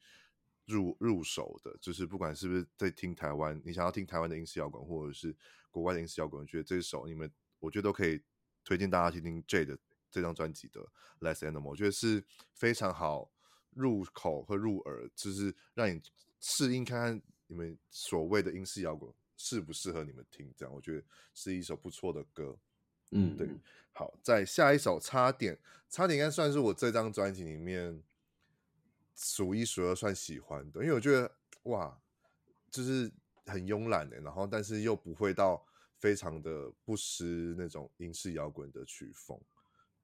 [0.66, 5.34] 入入手的，就是不管是不是在听台湾，你想要听台湾的英式摇滚，或者是
[5.70, 8.20] 国外的英式摇滚，我觉得这首你们，我觉得都可以
[8.64, 9.78] 推荐大家去听 J 的
[10.10, 10.80] 这张专辑的
[11.20, 13.30] 《Less Animal》，我觉得是非常好
[13.70, 16.02] 入口和入耳，就是让你
[16.40, 22.58] 适应看看你们所谓的英式摇滚适不适合你们听，这样我觉得是一首不错的歌。
[23.12, 23.48] 嗯，对。
[23.92, 25.54] 好，在下一首《差点》，
[25.88, 28.02] 《差点》应该算是我这张专辑里面。
[29.16, 31.30] 数一数二算喜欢的，因为我觉得
[31.64, 31.98] 哇，
[32.70, 33.10] 就是
[33.46, 35.64] 很慵懒的，然后但是又不会到
[35.98, 39.40] 非常的不失那种英式摇滚的曲风。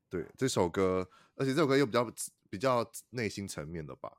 [0.08, 2.12] 对这首歌，而且这首歌又比较
[2.48, 4.18] 比较内心层面的吧。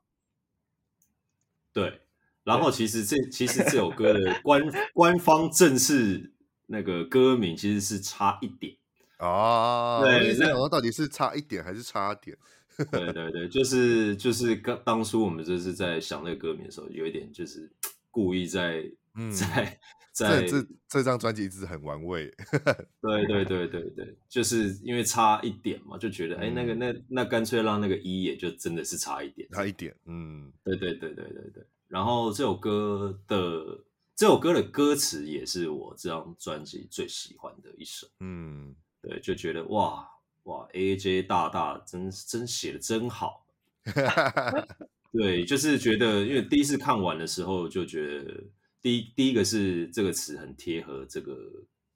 [1.72, 2.02] 对，
[2.44, 6.32] 然后其实这其实这首歌的 官官方正式
[6.66, 8.76] 那个歌名其实是差一点
[9.18, 10.00] 啊。
[10.00, 12.36] 对，那我到底是差一点还是差点？
[12.90, 17.70] 对对对，就是就是刚当初我们就是在想那个歌名的时候，有一点就是
[18.10, 18.84] 故意在、
[19.14, 19.78] 嗯、在
[20.12, 22.32] 在这这张专辑一直很玩味。
[23.00, 29.94] 对对对对对，就是因为差一点嘛，就觉得哎、嗯，那个那那干脆让那个一也就真的是差一点，差一点。
[30.06, 31.64] 嗯，对对对对对对。
[31.88, 33.84] 然后这首歌的
[34.16, 38.08] 这首歌的歌词也是我这张专辑最喜欢的一首。
[38.20, 40.08] 嗯，对，就觉得哇。
[40.44, 43.46] 哇，AJ 大大真真写的真好，
[45.10, 48.44] 对，就是觉得，因为第一次看完的时候就觉得，
[48.82, 51.34] 第一第一个是这个词很贴合这个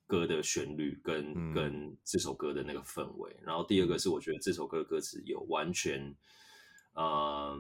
[0.07, 6.17] 歌的旋律跟、嗯、跟这首歌的那个氛围，然后第二个是我觉得这首歌的歌词有完全，
[6.95, 7.55] 呃，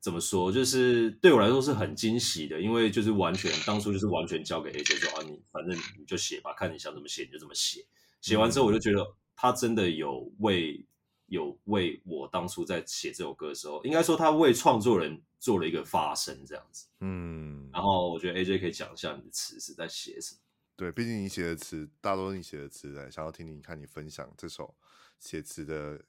[0.00, 7.86] 怎么说，就是对我来说是很惊喜的，因为就是完全当初就是完全交给 AJ 说啊，你反正你就写吧，看你想怎么写你就怎么写，
[8.20, 9.14] 写完之后我就觉得。
[9.40, 10.84] 他真的有为
[11.26, 16.88] 有为我当初在写这首歌的时候，应该说他为创作人做了一个发声，这样子。
[16.98, 20.40] 嗯，然后我觉得 AJ 可以讲一下你的词是在写什么？
[20.74, 24.74] 对，毕竟你写的词，大多你写的词，来想要听听看你分享这首
[25.20, 26.00] 写词的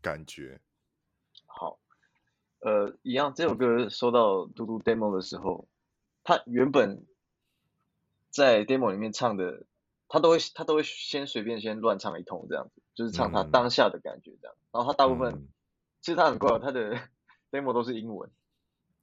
[0.00, 0.60] 感觉。
[1.46, 1.80] 好，
[2.60, 5.66] 呃，一样，这首歌收到嘟嘟 demo 的时候，
[6.22, 7.04] 他原本
[8.30, 9.64] 在 demo 里面唱的。
[10.12, 14.56] 他都会，他都会先随便先乱唱一通这样子，就是唱他当下的感觉这样。
[14.56, 15.48] 嗯、然后他大部分，嗯、
[16.00, 17.00] 其实他很怪，他的
[17.52, 18.28] demo 都是英文，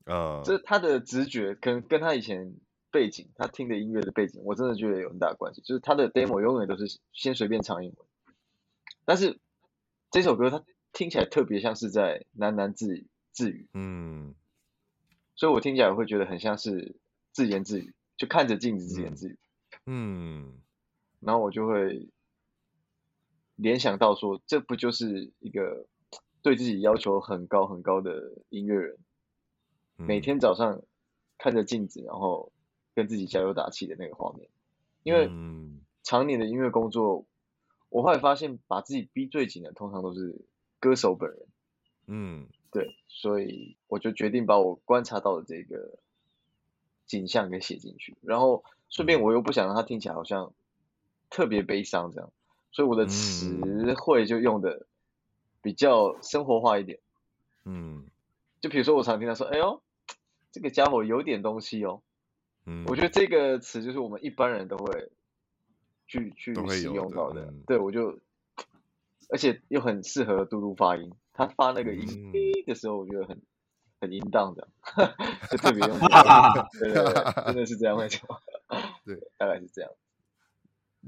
[0.04, 2.54] 啊、嗯，这他的直觉可能跟他以前
[2.92, 5.62] 背景，他听的音乐的背景，我真的觉得有很大关系。
[5.62, 8.06] 就是他的 demo 永远都是先随便唱英文，
[9.06, 9.40] 但是
[10.12, 14.36] 这首歌他听起来特别像是在喃喃自语自语，嗯，
[15.38, 16.98] 所以我听起来会觉得很像是
[17.32, 19.40] 自言自语，就看着镜子自言自语，
[19.86, 20.60] 嗯。
[21.28, 22.08] 嗯然后我就会
[23.58, 25.86] 联想到说，这不就是一个
[26.42, 28.98] 对自己要求很高很高的音乐人，
[29.98, 30.82] 每天早上
[31.38, 32.54] 看着镜子，然后
[32.96, 34.48] 跟自己加油打气的那个画面。
[35.04, 35.30] 因为
[36.02, 37.26] 常年的音乐工作，
[37.90, 40.46] 我后来发现，把自己逼最紧的，通常都是
[40.80, 41.46] 歌手本人。
[42.06, 46.00] 嗯，对，所以我就决定把我观察到的这个
[47.06, 50.54] 景象给写进去，然后顺便我又不想让它听起来好像。
[51.30, 52.32] 特别悲伤这样，
[52.72, 54.86] 所以我的词汇就用的
[55.62, 57.00] 比较生活化一点。
[57.66, 58.06] 嗯，
[58.62, 59.82] 就比如说我常听到说：“哎呦，
[60.52, 62.02] 这个家伙有点东西哦。”
[62.66, 65.10] 嗯，我觉得这个词就是我们一般人都会
[66.06, 67.46] 去去使用到的。
[67.46, 68.20] 的嗯、对，我就
[69.30, 72.32] 而且又很适合嘟嘟发音，他发那个音
[72.66, 73.42] 的时候，我觉得很
[74.00, 74.68] 很淫荡的，
[75.52, 75.98] 就特别用。
[76.80, 78.22] 对对对，真的是这样会讲。
[79.06, 79.92] 对， 大概是这样。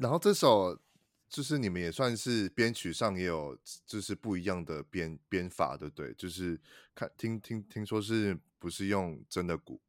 [0.01, 0.79] 然后这首
[1.27, 6.13] 就是你们也算是编曲上也有就是不一样的编编法，对不对？
[6.13, 6.59] 就是
[6.95, 9.79] 看听听听说是不是用真的鼓？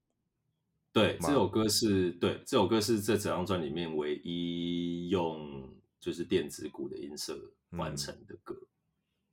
[0.93, 7.39] 对，这首歌是对，这首歌是这整张专辑里面唯一用就是电子鼓的音色
[7.71, 8.55] 完成的歌。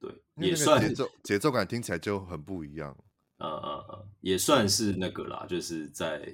[0.01, 2.95] 嗯、对，也算节奏节奏感听起来就很不一样。
[3.37, 6.31] 呃呃呃，也算是那个啦，就是在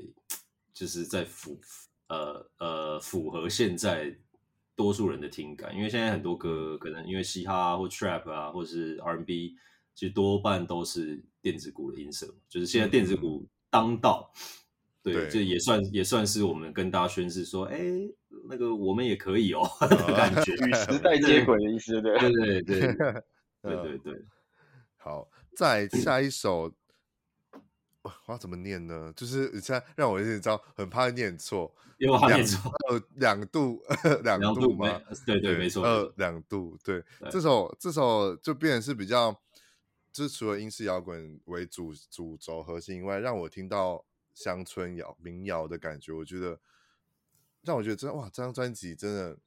[0.74, 1.60] 就是在符
[2.08, 4.14] 呃呃符合现在
[4.76, 9.56] 多数人的听感，因为现在很多歌可能因为嘻哈或 trap 啊，或者是 R&B，
[9.94, 14.32] 其实多半都是电子鼓的音色，就是现在电子鼓当道，
[15.04, 17.80] 对，这也算也算是我们跟大家宣示说，哎，
[18.50, 20.54] 那个我们也可以哦，哈哈哈，感觉。
[20.66, 22.18] 与时代接轨的意思，对。
[22.20, 22.80] 对对对。
[23.62, 24.26] 对 对对。
[24.98, 26.74] 好，再下一首。
[28.04, 29.14] 我要怎么念呢？
[29.16, 32.70] 就是现在让我有点知道，很怕念错，因为我怕念错。
[32.90, 33.82] 呃，两度，
[34.24, 35.02] 两度吗？
[35.26, 35.84] 对对，没错。
[35.84, 37.02] 呃，两度，对。
[37.32, 39.32] 这首这首就变成是比较，
[40.12, 46.12] 就是除了英式摇滚为主主轴核心以外，让我听到乡村谣、民谣的感觉。
[46.12, 46.60] 我觉得
[47.62, 49.38] 让我觉得真哇，这张专辑真的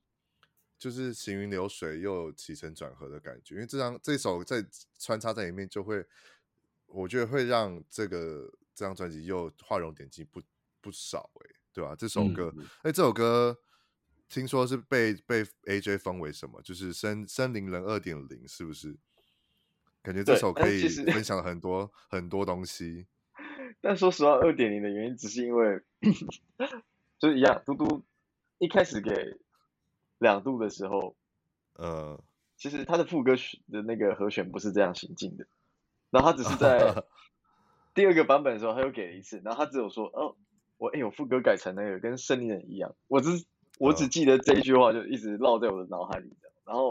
[0.78, 3.56] 就是行云流水又有起承转合的感觉。
[3.56, 4.64] 因为这张这首在
[4.98, 6.06] 穿插在里面就会。
[6.86, 10.40] 我觉得会让这个这张专辑又画龙点睛不
[10.80, 11.94] 不少哎、欸，对吧？
[11.96, 13.58] 这首歌，哎、嗯欸，这首歌
[14.28, 16.60] 听说是被被 AJ 封为什么？
[16.62, 18.96] 就是森森林人二点零，是不是？
[20.02, 23.06] 感觉这首可以分享很多很多东西。
[23.82, 25.82] 但说实话，二点零的原因只是因为
[27.18, 28.04] 就是一样，嘟嘟
[28.58, 29.10] 一开始给
[30.18, 31.16] 两度的时候，
[31.74, 32.22] 呃，
[32.56, 35.46] 其实他的副歌曲的那个和弦不是这样行进的。
[36.10, 37.04] 然后他只是在
[37.94, 39.40] 第二个版本的时候，他又给了一次。
[39.44, 40.36] 然后他只有说：“哦，
[40.78, 43.30] 我哎，我副歌改成那个跟森林人一样。”我只
[43.78, 46.36] 我只记得这一句话，就一直烙在我的脑海里。
[46.64, 46.90] 然后，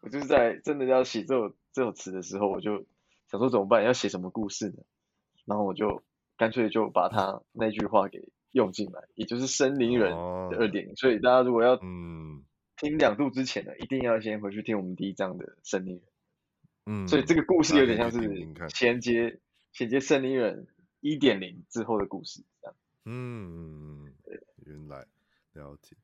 [0.00, 2.84] 我就是在真的要写这首这首词的时候，我就
[3.30, 3.82] 想说怎么办？
[3.84, 4.82] 要写什么故事呢？
[5.46, 6.02] 然后我就
[6.36, 10.96] 干脆就把他那句话给用进来，也就是森林人的二点零。
[10.96, 12.44] 所以大家如果要嗯
[12.76, 16.02] 听两度之前呢，一定要先回去听我们第一章的森林人。
[16.86, 18.18] 嗯，所以这个故事有点像是
[18.68, 19.40] 衔接
[19.72, 20.66] 衔接森林人
[21.00, 22.76] 一点零之后的故事这样。
[23.04, 25.06] 嗯，对，原来
[25.52, 25.96] 了解。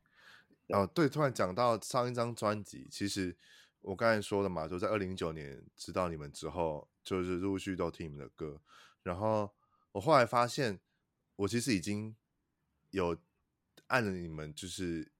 [0.68, 3.36] 哦，对，突然讲到上一张专辑，其实
[3.80, 8.60] 我刚才说的嘛，就在二零一九年知道你们之后，就是陆续都听你们的歌。
[9.02, 9.52] 然后
[9.92, 10.80] 我后来发现，
[11.36, 12.14] 我其实已经
[12.90, 13.16] 有
[13.88, 15.10] 按了你们就是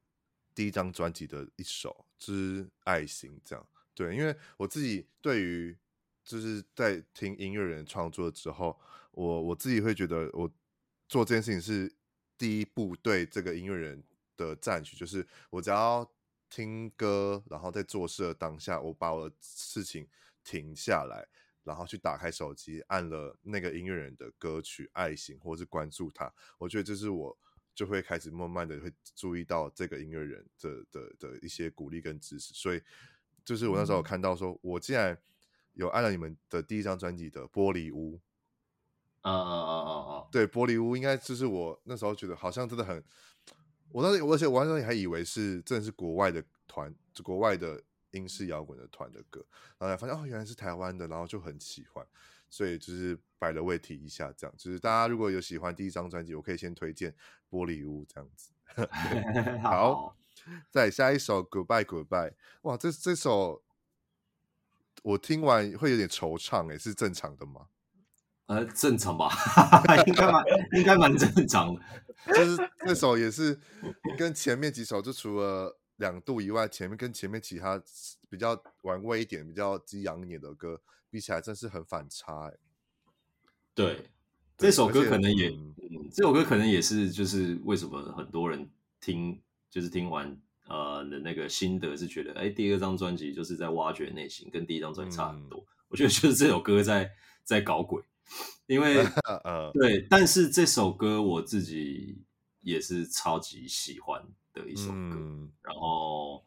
[0.55, 3.67] 第一张专辑的一首，就是《爱心》这样。
[3.95, 5.77] 对，因为我自己对于
[6.25, 8.79] 就是在听音乐人创作之后，
[9.11, 10.51] 我我自己会觉得，我
[11.09, 11.93] 做这件事情是
[12.39, 14.03] 第一步对这个音乐人
[14.37, 16.11] 的赞许，就是我只要
[16.49, 20.09] 听歌，然后在做事的当下，我把我的事情
[20.43, 21.27] 停下来，
[21.65, 27.37] 然后去打开手机，按了那个音乐人的歌曲《爱心》，或是关注他，我觉得这是我
[27.75, 32.81] 就会开始慢慢的会注意到这个音乐人的的的一些鼓励跟支持，所以。
[33.45, 35.17] 就是我那时候有看到说，我竟然
[35.75, 38.17] 有按了你们的第一张专辑的《玻璃屋》。
[39.23, 40.27] 啊啊啊啊啊！
[40.33, 43.01] 对，《玻璃屋》应该就是我那时候觉得好像真的很，
[43.91, 49.45] 我当时而且我那时候还以为是真的是国外的团，就国外的英式摇滚的团的歌，
[49.79, 52.05] 然后才发现哦，原来是台湾的，然后就很喜欢，
[52.51, 57.13] 所以就是摆了位提一下，这样就是大家如果有喜欢第一张专辑，我可以先推荐
[57.49, 58.51] 《玻璃屋》这样子。
[59.63, 60.17] 好。
[60.71, 63.63] 再下一首 Goodbye Goodbye，哇，这这首
[65.03, 67.67] 我听完会有点惆怅，哎，是正常的吗？
[68.47, 69.31] 呃，正常吧，
[70.07, 71.81] 应该蛮应该蛮正常的。
[72.35, 73.59] 就是这首也是
[74.19, 77.83] 跟前面几首，就除了两度以外，前面跟前面其他
[78.29, 82.55] 比较玩味一点、比较激昂一点的歌比起来，真是很反差，哎。
[83.75, 84.11] 对，
[84.59, 85.75] 这首歌可能也，嗯，
[86.13, 88.69] 这首歌可能也是，就是为什么很多人
[89.01, 89.41] 听。
[89.73, 95.59] 就是听完呃的那个心得是觉得，哎，第二张专辑就是在挖掘内心，跟第一张专辑差很多。
[95.61, 97.11] 嗯、我觉得就是这首歌在
[97.43, 98.03] 在搞鬼，
[98.67, 99.03] 因为
[99.73, 102.23] 对，但是这首歌我自己
[102.61, 105.17] 也是超级喜欢的一首歌。
[105.17, 106.45] 嗯、然后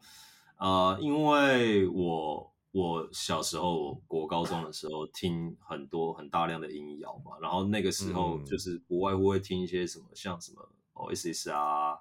[0.58, 11.98] 呃，因为我我小时候国高中的时候听很多很大量的音谣嘛，然后那个时候就是不外乎会听一些什么像什么 Oasis 啊。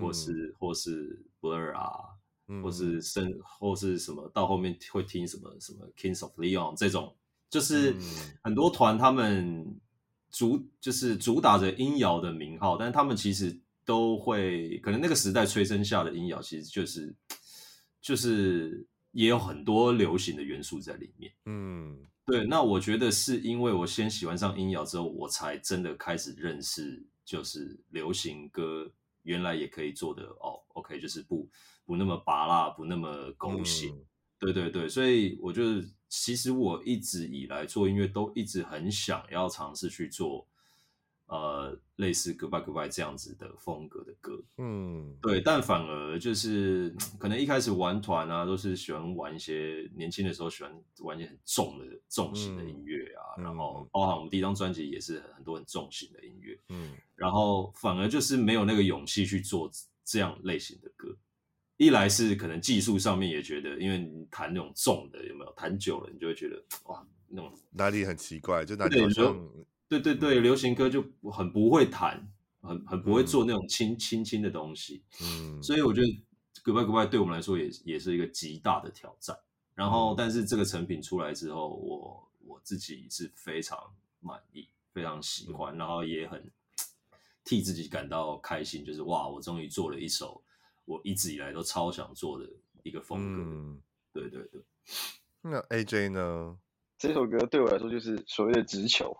[0.00, 1.90] 或是或是 Blur 啊，
[2.48, 7.16] 嗯、或是甚或是什么，到后面会听什么什么 Kings of Leon 这种，
[7.50, 7.94] 就是
[8.42, 9.80] 很多团他们
[10.30, 17.14] 主就是主打着音摇的名号，但是他们其实都会可能那个时代催生下的音摇，其实就是
[18.00, 21.32] 就是也有很多流行的元素在里面。
[21.46, 22.44] 嗯，对。
[22.46, 28.90] 那我觉得是因为我先喜欢上音摇之后，我才真的开始认识就是流行歌。
[29.22, 31.48] 原来也可以做的哦，OK，就是不
[31.84, 34.04] 不那么拔辣，不那么狗血，嗯、
[34.38, 35.62] 对对对，所以我就
[36.08, 40.46] 其实我一直以来做音乐都一直很想要尝试去做，
[41.32, 59.70] 呃，类似 Goodbye Goodbye 这样子的风格的歌，嗯，对，但反而就是可能一开始玩团啊，都是喜欢玩一些年轻的时候喜欢玩一些很重的重型的音乐啊，嗯、然后包含我们第一张专辑也是很多很重型的音乐，嗯，然后反而就是没有那个勇气去做
[60.04, 61.16] 这样类型的歌，
[61.78, 69.48] 一来是可能技术上面也觉得，因为你弹那种重的有没有弹久了，你就会觉得哇，那种哪里很奇怪，就哪里好像。
[70.00, 72.26] 对对对，流行歌就很不会弹，
[72.62, 76.06] 很很不会做那种轻轻轻的东西，嗯，所以我觉得
[76.64, 79.36] Goodbye Goodbye 对我们来说也也是一个极大的挑战。
[79.74, 83.78] 然后，但是这个成品出来之后，我我自己是非常
[84.20, 86.50] 满意，非常喜欢，然后也很
[87.44, 90.42] 替自己感到开心，就是哇，我终于做了一首
[90.84, 92.48] 我一直以来都超想做的
[92.82, 93.42] 一个风格。
[93.42, 93.82] 嗯，
[94.12, 94.62] 对对对。
[95.42, 96.58] 那 AJ 呢？
[96.98, 99.14] 这首歌对我来说就是所谓的直球。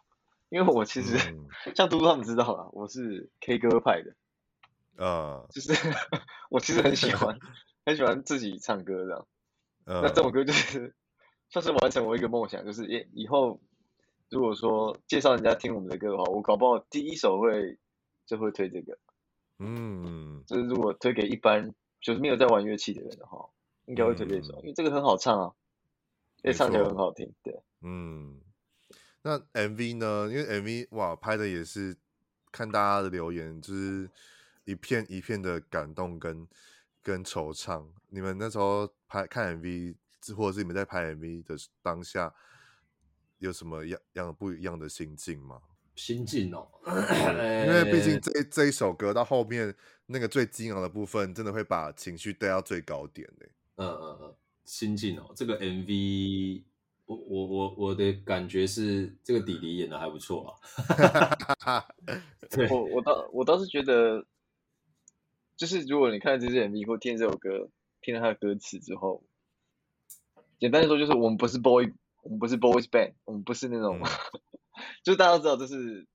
[0.53, 5.73] 因为我其实、嗯、 像嘟嘟他们知道了，我是 K 歌派的，啊，就是
[6.51, 7.39] 我其实很喜欢
[7.87, 9.27] 很喜欢自己唱歌这样，
[9.87, 10.95] 嗯、那这首歌就是
[11.49, 13.63] 算是完成我一个梦想，就是以以后
[14.29, 17.79] 如果说介绍人家听我们的歌的话，我搞不好第一首会
[18.27, 18.99] 就会推这个，
[19.59, 21.73] 嗯，就是如果推给一般
[22.03, 23.49] 就是没有在玩乐器的人的话，
[23.87, 25.53] 应该会推这首，嗯、因为这个很好唱啊，
[26.43, 28.39] 也唱起来很好听，对，嗯。
[29.23, 30.29] 那 MV 呢？
[30.29, 31.97] 因为 MV 哇，拍的也是
[32.51, 34.11] 看大家的留言，就是
[34.65, 36.47] 一片一片的感动跟
[37.03, 37.87] 跟惆怅。
[38.09, 39.95] 你们那时候拍看 MV，
[40.37, 42.35] 或者是你们在拍 MV 的当下，
[43.39, 45.61] 有什么样样不一样的心境吗？
[45.95, 49.73] 心境哦，因为毕竟这这一首歌到后面
[50.07, 53.47] 那个最激昂的部分，真的会把情绪带到最高点的。
[53.77, 56.63] 嗯嗯嗯，心境哦，这个 MV。
[57.13, 60.57] 我我我我的感觉是这个弟弟演的还不错
[61.65, 61.85] 啊，
[62.51, 64.25] 对，我我倒我倒是觉得，
[65.57, 67.69] 就是如果你看了这支 MV 或听这首歌，
[68.01, 69.23] 听了他的歌词之后，
[70.59, 71.93] 简单的说就是我们不是 boy，
[72.23, 74.09] 我们不是 boys band，我们不是那种，嗯、
[75.05, 76.07] 就大家都知道这是，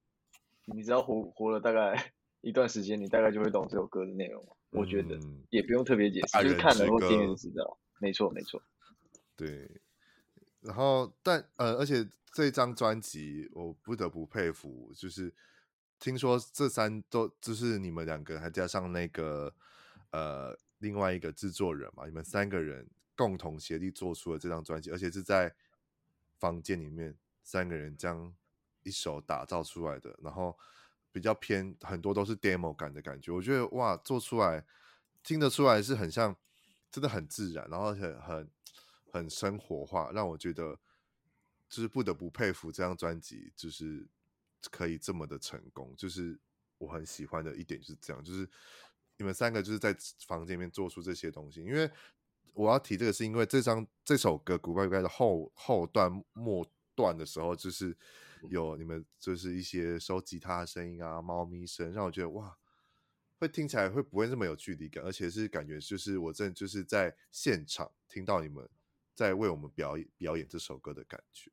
[0.65, 4.43] 你只要活活了大概 一段时间，你大概就会懂这首歌的内容。
[4.71, 5.17] 嗯、我觉得
[5.49, 8.61] 也不用特别解释，就是看了或听了就知道，没错没错，
[9.35, 9.81] 对。
[10.67, 15.33] 然后，但呃，而且这张专辑我不得不佩服，就是
[15.97, 19.53] 听说这三都就是你们两个，还加上那个
[20.11, 25.55] 呃另外一个制作人嘛，你们三个人共同协力做出了这张专辑，而且是在
[26.37, 28.35] 房间里面三个人将
[28.83, 30.53] 一首打造出来的，然后
[31.13, 34.65] 比较偏很多都是 demo 感的感觉，我觉得哇，做出来
[35.23, 36.35] 听得出来是很像，
[36.91, 38.49] 真的很自然，然后很很。
[39.11, 40.77] 很生活化，让我觉得
[41.69, 44.07] 就是不得不佩服这张专辑，就是
[44.71, 45.93] 可以这么的成功。
[45.97, 46.39] 就是
[46.77, 48.49] 我很喜欢的一点就是这样，就是
[49.17, 49.95] 你们三个就是在
[50.25, 51.61] 房间里面做出这些东西。
[51.63, 51.89] 因为
[52.53, 57.95] 我要提这个，是因为这张这首歌《Goodbye Goodbye》的后后段末段的时候，就是
[58.49, 62.57] 有你们就是一些收吉他的声音啊、猫咪声，让我觉得哇，
[63.39, 68.67] 会听起来会不会那么有距离感，而且是感觉就是我真的就是在现场听到你们。
[69.17, 71.49] 在为我们表演表演这首歌的感觉，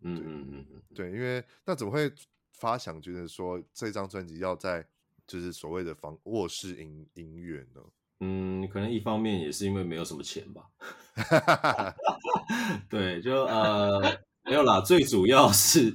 [0.00, 2.10] 嗯嗯嗯嗯，对，因为那怎么会
[2.52, 4.88] 发想觉得说这张专辑要在
[5.26, 7.82] 就是所谓的房卧室音音乐呢？
[8.20, 10.70] 嗯，可能一方面也是因为没有什么钱吧。
[12.88, 14.00] 对，就呃
[14.44, 15.94] 没有啦，最主要是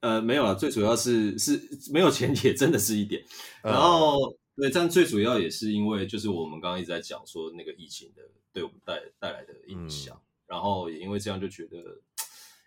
[0.00, 1.60] 呃没有啦，最主要是是
[1.92, 3.22] 没有钱也真的是一点。
[3.62, 8.22] 然后、嗯、对，但最主要也是因为就是我们刚刚一直在讲说那个疫情的
[8.54, 10.16] 对我们带带来的影响。
[10.16, 12.00] 嗯然后也因为这样就觉得，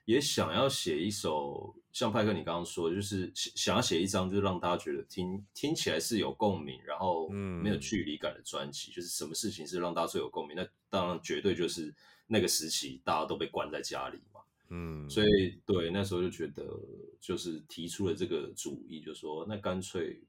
[0.05, 8.91] 也想要写一首像派克你刚刚说，就是想要写一张，就是让大家觉得听听起来是有共鸣，然后没有距离感的专辑。
[8.91, 10.55] 嗯、就是什么事情是让大家最有共鸣？
[10.57, 11.93] 那当然绝对就是
[12.27, 14.41] 那个时期大家都被关在家里嘛。
[14.69, 16.63] 嗯，所以对那时候就觉得，
[17.19, 20.21] 就是提出了这个主意，就说那干脆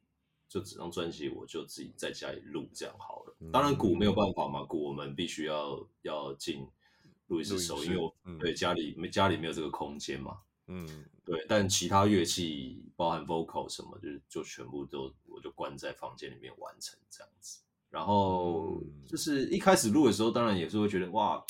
[0.48, 3.34] 就这张专辑我就自己在家里录这样好了。
[3.52, 6.66] 当然鼓没有办法嘛，鼓我们必须要要进。
[7.30, 10.86] 录一次手，因为我、嗯、对家里没家里没有这个空间嘛，嗯，
[11.24, 17.60] 对，但其他乐器包含 vocal 什么，就是就全部都我就关在房间里面完成这样子。
[17.88, 21.40] 然后就是一开始录的时候，当然也是会觉得哇，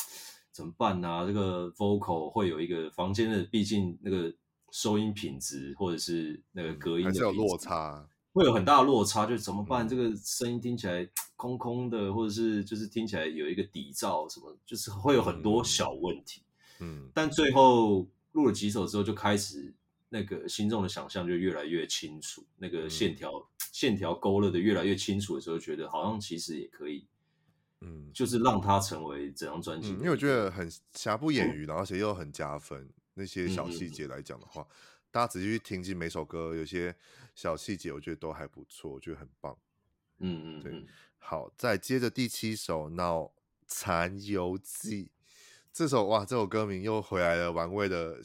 [0.52, 1.26] 怎么办呢、啊？
[1.26, 4.32] 这个 vocal 会有一个房间的，毕竟那个
[4.70, 8.06] 收音品质或者是那个隔音的、嗯、还是有落差。
[8.32, 9.88] 会有很大的落差，就是怎么办？
[9.88, 16.42] 这个声音听起来空空的，或者是就是听起来有一个底噪什么，就是会有很多小问题。
[16.78, 19.74] 嗯，但最后录了几首之后，就开始
[20.08, 27.06] 那个心中的想象就越来越清楚，那个线条、嗯、线条勾勒的越来越清楚的时候，觉得好像其实也可以，
[27.80, 29.98] 嗯，就是让它成为整张专辑、嗯。
[29.98, 32.88] 因为我觉得很瑕不掩瑜，然后而且又很加分。
[33.12, 34.76] 那些小细节来讲的话，嗯、
[35.10, 36.94] 大家仔细去听进每首歌，有些
[37.34, 39.58] 小细节我觉得都还不错，我觉得很棒。
[40.18, 40.86] 嗯嗯，对。
[41.18, 43.32] 好，再接着第七首《脑
[43.66, 45.06] 残游记》
[45.72, 48.20] 这首，哇，这首歌名又回来了，玩味的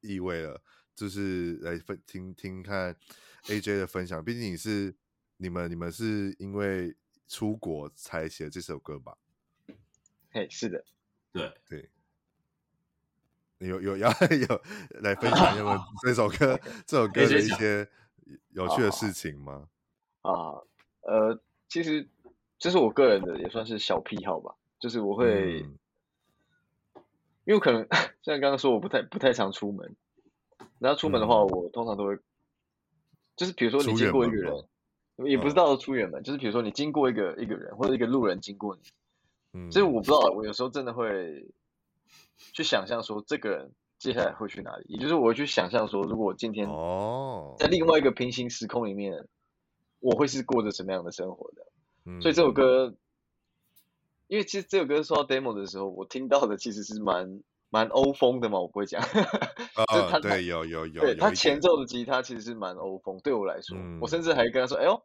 [0.00, 0.62] 意味了。
[0.94, 2.96] 就是来分听听看
[3.44, 4.96] AJ 的分享，毕竟你是
[5.36, 6.96] 你们你们是因为
[7.28, 9.18] 出国才写这首歌吧？
[10.30, 10.84] 嘿，是的，
[11.32, 11.90] 对对。
[13.58, 14.62] 有有要有，有
[15.00, 17.88] 来分享有没有这首歌这首歌的一些
[18.50, 19.68] 有趣的事情吗？
[20.22, 20.60] 啊，
[21.02, 22.08] 呃，其实
[22.58, 25.78] 这是我个人的也算是小癖好吧，就是我会，嗯、
[27.44, 27.86] 因为可能
[28.22, 29.94] 像刚刚说我不太不太常出门。
[30.78, 32.18] 然后出门的话，嗯、我通常都会，
[33.34, 34.54] 就是比如说你经过一个人，
[35.24, 35.38] 也？
[35.38, 38.82] 不知道出远门，嗯、就是比如说你经过一个一个人或者一个路人经过你，
[39.54, 41.48] 嗯，所以我不知道，我有时候真的会
[42.52, 49.26] 去想象说这个人接下来会去哪里，也就是我会去想象说，如果我今天哦在另外一个平行时空里面，
[50.00, 51.66] 我会是过着什么样的生活的，
[52.04, 52.94] 嗯，所以这首歌，
[54.26, 57.40] 因为其实这首歌说到 demo 的时候，我听到的其实是蛮。
[57.68, 59.02] 蛮欧风的嘛，我不会讲。
[59.02, 61.02] 哦， 他对，有有有。
[61.02, 65.02] 对，他前奏的吉他其实是蛮欧风，对我来说，嗯、我甚至还跟他说：“哎呦，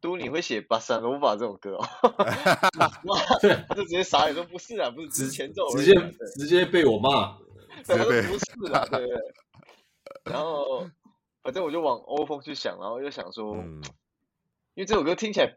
[0.00, 1.86] 都你会写巴塞罗瓦这首歌哦？
[3.04, 3.18] ”哇，
[3.68, 5.94] 他就直接傻眼说：“不是啊，不是，只是前奏。”直接
[6.36, 7.36] 直接被我骂，
[7.86, 9.16] 对，他说不是啊，对不对？
[10.24, 10.86] 然后
[11.42, 13.82] 反正我就往欧风去想，然后又想说，嗯、
[14.74, 15.56] 因为这首歌听起来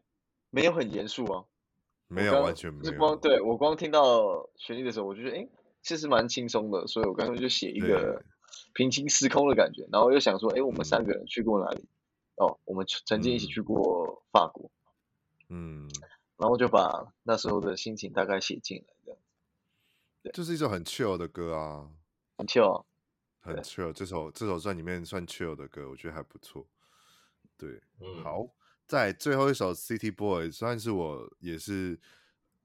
[0.49, 1.43] 没有很严肃啊，
[2.07, 2.91] 没有完全没有。
[2.91, 5.39] 是光对我光听到旋律的时候，我就觉得哎。
[5.39, 5.49] 诶
[5.85, 8.23] 其实蛮轻松的，所以我刚刚就写一个
[8.73, 11.83] 平行时空的感觉，然后又想说，哎，我们三个人去过哪里？
[12.35, 14.69] 哦，我们曾经一起去过法国，
[15.49, 15.89] 嗯，
[16.37, 19.19] 然后就把那时候的心情大概写进来，这样。
[20.21, 21.89] 对，就是一首很 chill 的歌啊，
[22.37, 22.85] 很 chill，
[23.41, 23.91] 很 chill。
[23.93, 26.67] 这首这首算里面算 chill 的歌，我觉得还不错。
[27.57, 28.47] 对，嗯、好，
[28.87, 31.99] 在最后一首 City Boy 算是我也是。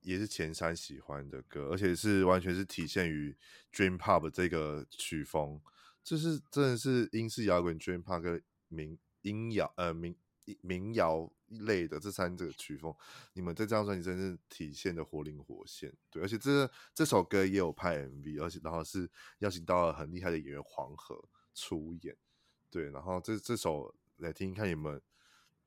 [0.01, 3.37] 也是前三喜欢的歌，而且是完全是体现于
[3.73, 5.61] Dream Pop 这个曲风，
[6.05, 10.17] 就是真的是英式摇滚、Dream Pop 跟民音摇呃民
[10.61, 12.95] 民谣类的这三个曲风，
[13.33, 15.93] 你们在这张专辑真是体现的活灵活现。
[16.11, 22.17] 对，而且这这首歌也有拍 MV，而且然后是邀请到了很厉害的演员黄河出演。
[22.71, 25.01] 对，然后这这首来听听看你们，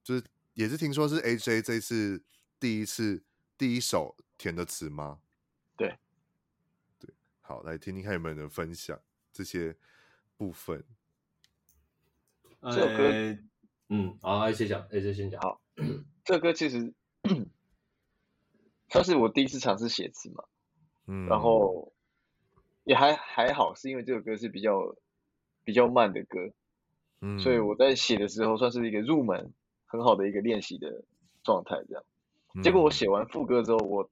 [0.04, 0.24] 就是
[0.54, 2.24] 也是听说是 AJ 这次
[2.60, 3.24] 第一次。
[3.58, 5.22] 第一首填的词吗？
[5.78, 6.00] 对，
[6.98, 9.00] 对，好，来听听看有没有人分享
[9.32, 9.78] 这些
[10.36, 10.84] 部分。
[12.64, 13.40] 这首歌，
[13.90, 15.42] 嗯，好先讲哎先讲。
[15.42, 15.60] 好，
[16.24, 16.94] 这首歌其实
[18.88, 20.44] 算是我第一次尝试写词嘛，
[21.08, 21.92] 嗯，然后
[22.84, 24.96] 也还还好，是因为这首歌是比较
[25.64, 26.52] 比较慢的歌，
[27.22, 29.52] 嗯，所以我在写的时候算是一个入门
[29.88, 31.04] 很好的一个练习的
[31.44, 32.04] 状态，这样。
[32.62, 34.08] 结果我写完副歌之后，我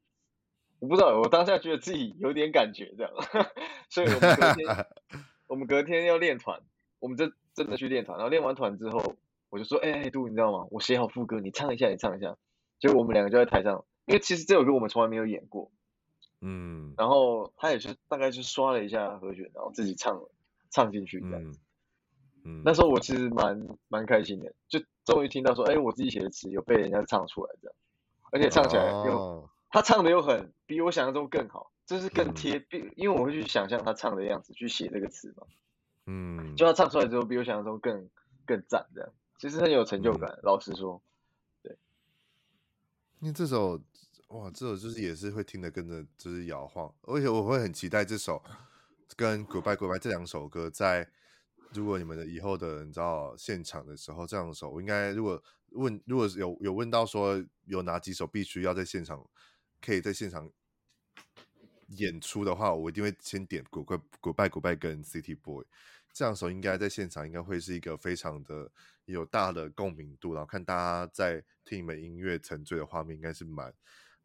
[0.79, 3.13] 我不知道，我当下觉得自己有点感觉这样，
[3.91, 4.87] 所以我们隔天
[5.45, 6.59] 我们隔天要练团，
[6.99, 9.17] 我们就真的去练团，然后练完团之后，
[9.49, 10.65] 我就说，哎、欸，杜，你知道吗？
[10.71, 12.37] 我写好副歌，你唱一下，你唱一下。
[12.79, 15.69] 结果我们两个就在台上，因为其实这首歌我们从来没有演过，
[16.39, 20.21] 嗯，然后他也是大概就刷了一下和弦，然后自己唱
[20.69, 21.59] 唱进去这样子，
[22.45, 27.75] 嗯，那时候我其实蛮蛮开心的，就终于听到说，哎、欸，我自己写的词有被人家唱出来这样。
[28.31, 29.43] 而且唱起来又，oh.
[29.69, 35.47] 他唱的又很比我想象中更好，就是更贴，嗯、因为我会去想象他唱的样子去写这个词嘛，
[36.09, 38.09] 嗯，就他唱出来之后比我想象中更
[38.45, 40.29] 更赞，这样其实很有成就感。
[40.29, 41.01] 嗯、老实说，
[41.61, 41.77] 对，
[43.19, 43.79] 因为这首
[44.29, 48.41] 哇，这首就是也是会听得跟着就是摇晃，而且我会很期待这首
[49.15, 51.07] 跟 Goodbye Goodbye 这两首歌在
[51.73, 55.41] 如果你们的以后的你知道现场的时候这两首，我应该如果。
[55.73, 59.23] 问，如果有有问到说有哪几首必须要在现场，
[59.79, 60.49] 可以在现场
[61.89, 65.63] 演出的话，我一定会先点 Goodbye Goodbye 跟 City Boy
[66.19, 68.69] 这两首，应该在现场应该会是一个非常的
[69.05, 73.73] 有大的共鸣度，然后看大家在听你们音乐沉醉的画面，应该是蛮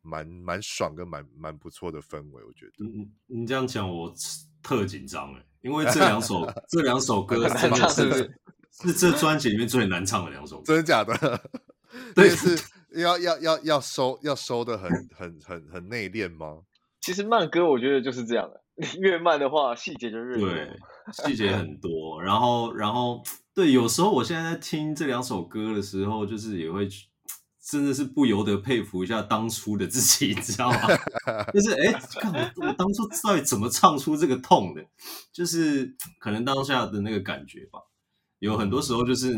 [0.03, 2.72] 蛮蛮爽跟蛮蛮不错的氛围，我觉得。
[2.80, 4.12] 嗯，你这样讲我
[4.61, 8.40] 特紧张哎，因为这两首 这两首歌真的是。
[8.82, 11.40] 是这专辑里面最难唱的两首歌，真的假的？
[12.12, 12.59] 对，是
[13.01, 16.62] 要要要要收要收的很很很很内敛吗？
[17.01, 18.64] 其实慢歌我觉得就是这样的，
[18.99, 20.51] 越慢的话，细节就越多。
[20.51, 20.77] 对，
[21.12, 22.20] 细节很多。
[22.20, 23.22] 然后，然后，
[23.55, 26.89] 对，有时候我现在在听这两首歌的时候，就是也会，
[27.70, 30.79] 真的是不由得佩服一下当初的自己， 你知道吗？
[31.53, 34.85] 就是，哎，看我，我当初到底怎么唱出这个痛的？
[35.33, 37.79] 就是可能当下的那个感觉吧。
[38.41, 39.33] 有很多时候就是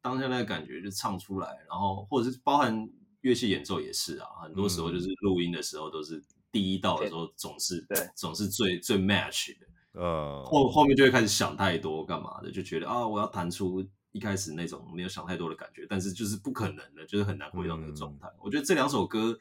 [0.00, 2.88] 当下那个感觉就唱出来，然后或者是包含
[3.22, 6.22] 乐器演奏也是啊，很多时候就是录音的时候都是。
[6.54, 9.66] 第一道的时候总是对，总是最最 match 的，
[10.00, 18.28] 呃，后后面就会开始想太多干嘛的，就觉得啊，我要弹出一开始那种没有想太多的感觉，但是就是不可能的，就是很难回到那个状态。
[18.28, 19.36] 嗯、我觉得这两首歌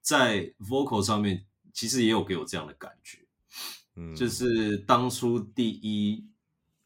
[0.00, 3.18] 在 vocal 上面其实也有给我这样的感觉，
[3.96, 6.24] 嗯，就是当初第一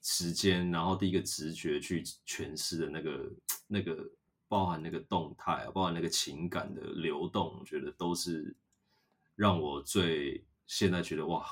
[0.01, 3.31] 时间，然后第一个直觉去诠释的那个
[3.67, 4.11] 那个
[4.49, 8.57] 包含那个动态啊，包含那个情感的流动，我觉得都是。
[9.37, 11.47] 让我最现在觉得哇，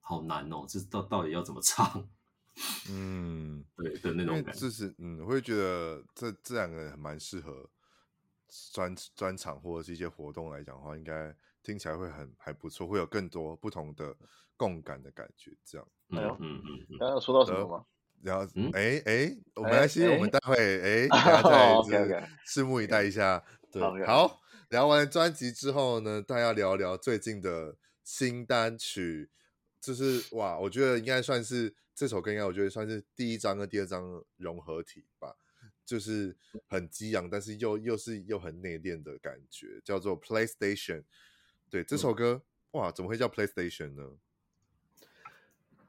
[0.00, 0.64] 好难哦！
[0.68, 2.08] 这到到底要怎么唱？
[2.88, 7.68] 嗯，对的那种感觉，就是嗯，我会觉得这这两个人蛮适合
[8.72, 14.16] 专专场或者是一些活动来讲的话，应该听起来会很还不错，会有更多不同的
[14.56, 15.54] 共感的感觉。
[15.64, 16.96] 这样，嗯嗯嗯嗯。
[16.98, 17.84] 刚刚有说到什么吗？
[18.22, 23.42] 然后，哎哎，我们来，先我们待会哎，大家 再拭目以待一下。
[23.70, 24.40] 对，好。
[24.68, 29.30] 聊完专辑之后呢，大家聊聊最近的新单曲，
[29.80, 35.36] 就是哇，我觉得应该算是这首歌，应该我觉得算是第一张跟第二张融合体吧，
[35.84, 36.36] 就是
[36.66, 41.04] 很激昂，但是又又是又很内敛的感觉，叫做 PlayStation。
[41.70, 42.42] 对，这首歌、
[42.72, 44.02] 嗯、哇，怎么会叫 PlayStation 呢？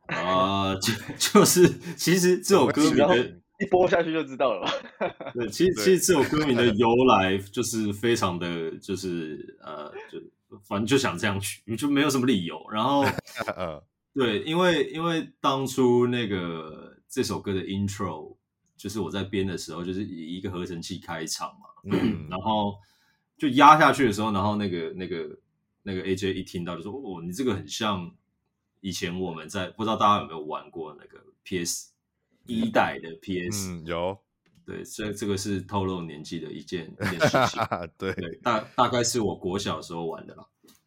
[0.08, 3.42] 啊、呃，就 就是其实这首歌名的。
[3.60, 5.32] 一播下去就知道了吧？
[5.34, 10.20] 对，其实其实这首歌名的由来就是非常的，就是呃，就
[10.68, 12.64] 反正就想这样取，就没有什么理由。
[12.70, 13.04] 然后，
[14.14, 18.36] 对，因为因为当初那个这首歌的 intro
[18.76, 22.76] 就是我在编的时候，就是以一个合成器开场嘛，嗯、 然后
[23.38, 25.40] 就压下去的时候，然后那个那个
[25.82, 28.12] 那个 AJ 一听到就说：“哦，你这个很像
[28.82, 31.94] 以前我们在不知道大家有没有玩过那个 PS。”
[32.48, 34.18] 一代的 PS、嗯、有，
[34.66, 37.62] 对，所以这个是透露年纪的一件一件事情。
[37.98, 40.46] 对，对，大大概是我国小时候玩的啦。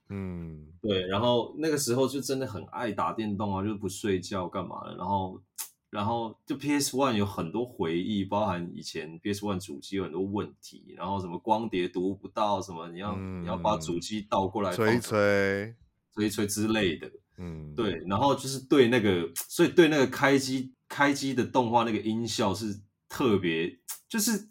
[0.09, 4.97] 嗯，对，然后那个时候就真的很爱打电动啊，就是不睡觉干嘛的。
[4.97, 5.41] 然后，
[5.89, 15.75] 然后就 PS One 有很多回忆，包含以前 PS One 主机有很多问题，然后什么光碟读不到，什么你要、嗯、你要把主机倒过来吹一吹，
[16.13, 17.09] 吹一吹之类的。
[17.39, 20.75] 嗯，对，然后就是对那个，所以对那个开机。
[20.91, 23.79] 开机的动画那个音效是特别，
[24.11, 24.49] 就是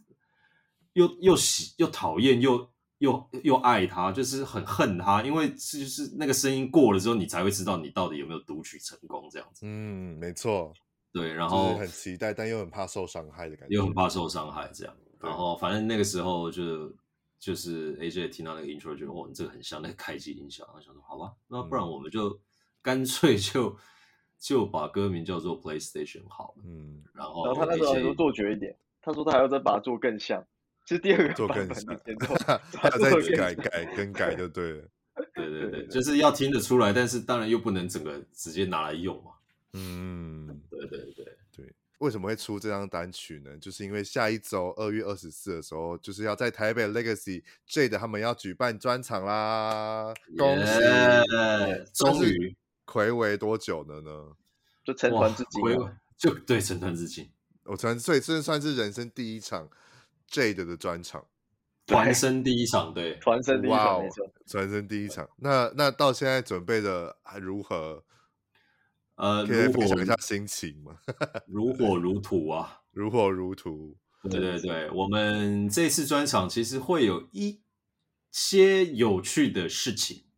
[0.93, 9.65] 又又喜又讨厌又又又爱它，就是很恨它，因为是就是那个声音过了之后，你才会知道你到底有没有读取成功这样子。
[9.65, 10.73] 嗯，没错。
[11.11, 14.95] 对，然后很期待，但又很怕受伤害的感觉，又很怕受伤害这样。
[15.19, 16.95] 然后反正那个时候就
[17.37, 22.39] 就是 AJ 听到那个 intro 就哦，这个很像那个开机音效，然后想说好吧，那不然我们就
[22.81, 23.77] 干脆就。
[24.39, 30.41] 就把歌名叫做 PlayStation 好了，嗯，然后，然后他那时候还说做绝一点，他说他还要再把它做更像，
[30.85, 34.83] 其实第二个版本做更像， 他再改改更改就对了，
[35.35, 39.31] 对对对，就是要听得出来，但是当然又不能整个直接拿来用嘛，
[39.73, 41.25] 嗯，对对对。
[41.55, 41.65] 对，
[41.97, 43.57] 为什么会出这张单曲呢？
[43.57, 50.79] 就是因为下一周二月二十四的时候，就是要在台北 Legacy Jade 他们要举办专场啦，恭喜，
[51.93, 52.55] 终于。
[52.89, 54.35] 睽违多久了呢？
[54.83, 55.61] 就成团至今，
[56.17, 57.29] 就对，成团至今。
[57.65, 59.69] 我成，所以这算是人生第一场
[60.31, 61.27] Jade 的专场，
[61.85, 64.01] 团生第一场，对，团生第一场，
[64.49, 65.29] 团生第一场。
[65.37, 68.03] 那那到现在准备的还如何？
[69.15, 70.97] 呃，可以分享一下心情吗？
[71.45, 73.95] 如火如荼啊， 如火如荼。
[74.23, 77.61] 对对对，我们这次专场其实会有一
[78.31, 80.28] 些有趣的事情。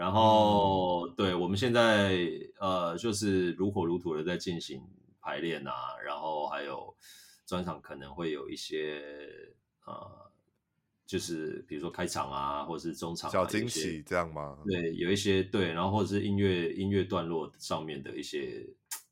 [0.00, 2.18] 然后，嗯、对，我们现在
[2.58, 4.82] 呃，就是如火如荼的在进行
[5.20, 6.96] 排练啊，然后还有
[7.44, 9.02] 专场可能会有一些
[9.84, 10.10] 呃，
[11.04, 14.56] 就是比如说开场啊，或者是中场、啊、小惊喜这样吗？
[14.64, 18.66] 对，有一些对，然后或者是音乐音乐段落上面的一些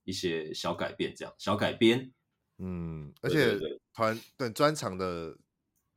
[0.04, 2.10] 一些小改变，这样小改编。
[2.56, 3.60] 嗯，而且
[3.92, 5.36] 团对专场的。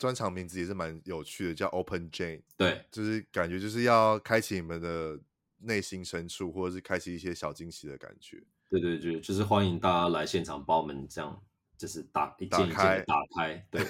[0.02, 2.42] 专场名字也是蛮有趣的，叫 Open Jane。
[2.58, 5.20] 对，就是感觉就是要开启你们的
[5.60, 8.42] 内心深处，或者是开启一些小惊喜的感觉。
[8.68, 11.40] 对对对，就是欢迎大家来现场帮我们这样，
[11.78, 13.68] 就是打一件一件打开。
[13.70, 13.84] 对，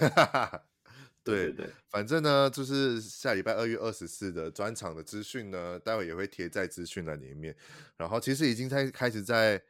[1.24, 7.56] 对 对，对，反正呢，就是下礼拜二月二十四的专场的资讯呢，待会也会贴在资讯栏里面。
[7.96, 9.62] 然后其实已经开开始在，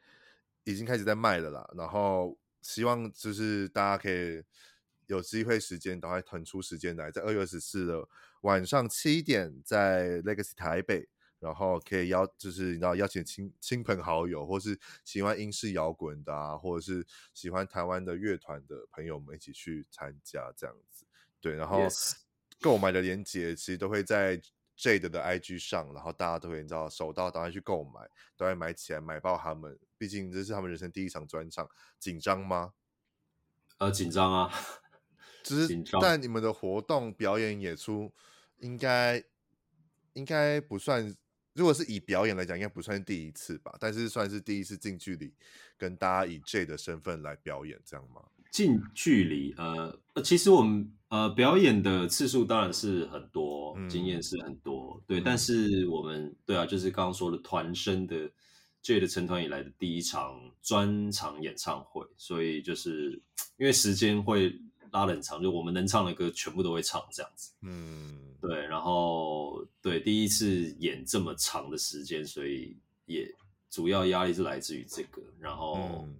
[0.64, 1.70] 已经开始在卖了啦。
[1.76, 4.42] 然后希望就是大家可以
[5.12, 8.08] 有机会时间，赶快腾出时间来，在二月二十四的
[8.40, 11.06] 晚上七点，在 Legacy 台北，
[11.38, 21.04] 然后可以邀，就是你知道邀请亲亲朋好友，或是喜欢英式摇滚的啊，或者是喜欢台湾的乐团的朋友们一起去参加这样子。
[21.40, 21.86] 对，然后
[22.60, 24.40] 购买的链接其实都会在
[24.78, 29.78] Jade 的 IG 上，然后大家都会你知道手到，赶快去购买，都会买起来，买爆他们。
[29.98, 32.72] 毕竟这是他们人生第一场专场，紧张吗？
[33.78, 34.52] 呃，紧张啊，
[35.42, 38.12] 只是但你们的活动表演演出
[38.58, 39.22] 应该
[40.14, 41.14] 应该不算，
[41.54, 43.74] 如果是以表演来讲，应该不算第一次吧？
[43.80, 45.32] 但是算是第一次近距离
[45.76, 48.22] 跟大家以 Jade 的身份来表演，这样吗？
[48.50, 55.22] 近距离，呃，其实我们呃表演的次数当然是很多，嗯、经验是很多，对、嗯。
[55.24, 58.30] 但是我们对啊，就是刚刚说的团生的
[58.82, 63.12] Jade 的成团以来的第一场专场演唱会，所以就是
[63.56, 64.60] 因为时间会
[64.92, 67.52] 拉得很长，就我们能唱的歌全部都会唱这样子。
[67.62, 68.64] 嗯，对。
[68.66, 72.76] 然后对第一次演这么长的时间，所以
[73.06, 73.28] 也
[73.68, 75.74] 主要压力是来自于这个，然后。
[76.04, 76.16] 嗯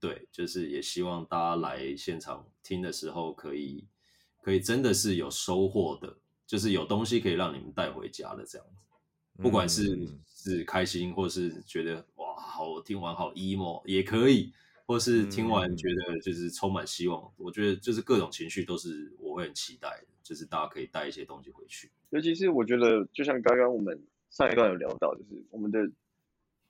[0.00, 3.82] 对，就是也希望大家来现场听的时候，可以
[4.42, 6.14] 可以真的是有收获的，
[6.46, 9.42] 就是有东西可以让你们带回家的这样子。
[9.42, 14.52] 不管是是开心，或是觉得哇，好听完好 emo 也可以，
[14.86, 17.32] 或是听完觉得就是充满希望。
[17.36, 21.90] 我觉得就是各种情绪都是我会很期待的，就是大家可以带一些东西回去。
[22.10, 25.90] 尤其是我觉得，就像刚刚我们上一段有聊到，就是我们的。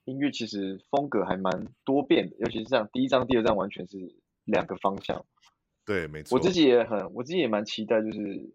[0.07, 5.25] 音乐其实风格还蛮多变的，尤其是这样，第一张、第二张完全是两个方向。
[5.87, 6.37] 对，没错。
[6.37, 8.51] 我自己也很，我自己也蛮期待，就是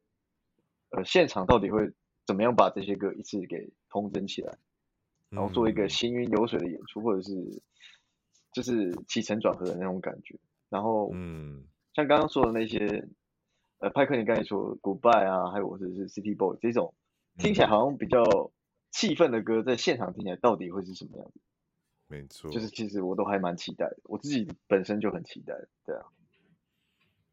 [0.91, 1.91] 呃，现场到底会
[2.27, 4.59] 怎么样把这些歌一次给通整起来，
[5.31, 7.33] 然后做一个行云流水的演出，嗯、或者是
[8.51, 10.39] 就是起承转合的那种感觉。
[10.69, 13.07] 然后，嗯，像刚刚说的那些，
[13.79, 16.93] 呃，派克，你刚才说 Goodbye 啊，还有或者是 City Boy 这种，
[17.37, 18.51] 听起来好像比较。
[18.91, 21.39] 气愤的歌在现场听起来到底会是什么样子？
[22.07, 25.53] 没错，就是其实我都还蛮期待的，我自己本身就很期待，
[25.85, 26.05] 对啊，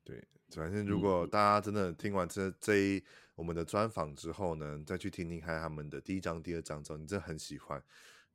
[0.05, 3.03] 对，反正如果大家真的听完这这一
[3.37, 7.83] 我们的专访之后呢，再去听听看他们的第一张、第二张之后，你真的很喜欢，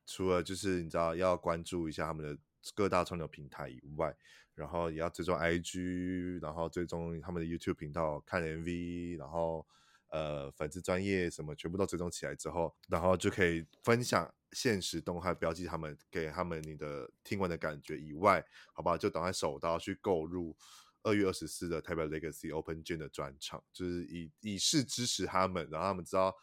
[0.07, 2.36] 除了就是你知道要关注一下他们的
[2.74, 4.16] 各大串流平台以外，
[4.55, 9.66] 然后也要追踪 IG，然后追踪他们的 YouTube 频道看 MV，然后。
[10.14, 18.97] 呃，粉丝专业什么全部都追踪起来之后，然后就可以分享现实动态，标记他们给他们你的听完的感觉以外，好不好？
[18.97, 20.53] 就等在手刀去购入
[21.01, 26.36] 二月二十四的台北 Legacy Open Jam 的专场，就是以以示支持他们，然后他们知道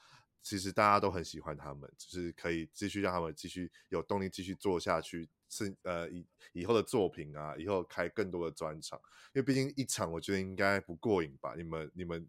[0.42, 8.98] 其实大家都很喜欢他们，就是可以继续让他们继续有动力继续做下去，是呃以以后的作品啊，以后开更多的专场，
[9.32, 11.54] 因为毕竟一场我觉得应该不过瘾吧？
[11.56, 12.28] 你们你们。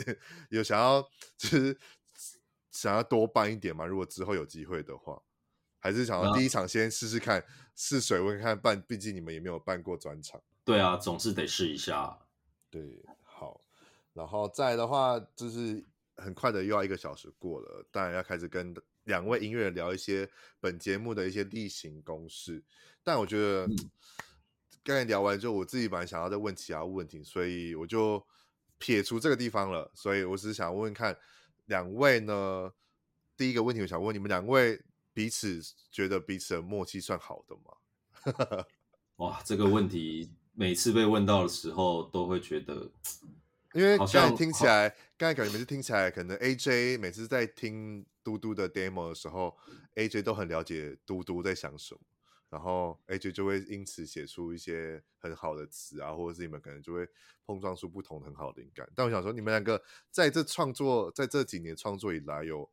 [0.48, 1.02] 有想要
[1.36, 1.78] 就是
[2.70, 3.84] 想要多办一点吗？
[3.84, 5.20] 如果之后有机会的话，
[5.78, 7.44] 还是想要第一场先试试看
[7.76, 10.42] 试、啊、水温看办，毕竟你们也没有办过专场。
[10.64, 12.18] 对啊，总是得试一下。
[12.70, 13.60] 对，好，
[14.14, 15.84] 然后再的话，就是
[16.20, 20.28] 很快的又要一个小时过了，当然要开始跟两位音乐人聊一些
[20.60, 22.62] 本节目的一些例行公事。
[23.02, 23.76] 但我觉得、嗯、
[24.84, 28.24] 刚才聊完之后，我自己本来想要再问其他问题，所以我就。
[28.82, 31.14] 撇除这个地方了，所以我只是想问问看
[31.66, 32.72] 两位呢。
[33.36, 34.80] 第一个问题，我想问你们两位
[35.12, 35.60] 彼此
[35.92, 38.64] 觉得彼此的默契算好的吗？
[39.16, 42.90] 哇，这个问题每次被问到的时候，都会觉得，
[43.72, 49.56] 因为刚才听起来，刚才感觉每次听起来，可能 AJ 每次在听嘟嘟的 demo 的时候
[49.94, 52.00] ，AJ 都很了解嘟嘟在想什么。
[52.48, 57.08] 然后 AJ 就会因此写出一些很好的词啊，或者是你们可能就会
[57.46, 58.90] 碰撞出不同很好的灵感。
[58.92, 62.68] 但我想说，你们两个在这创作，在这几年创作以来有，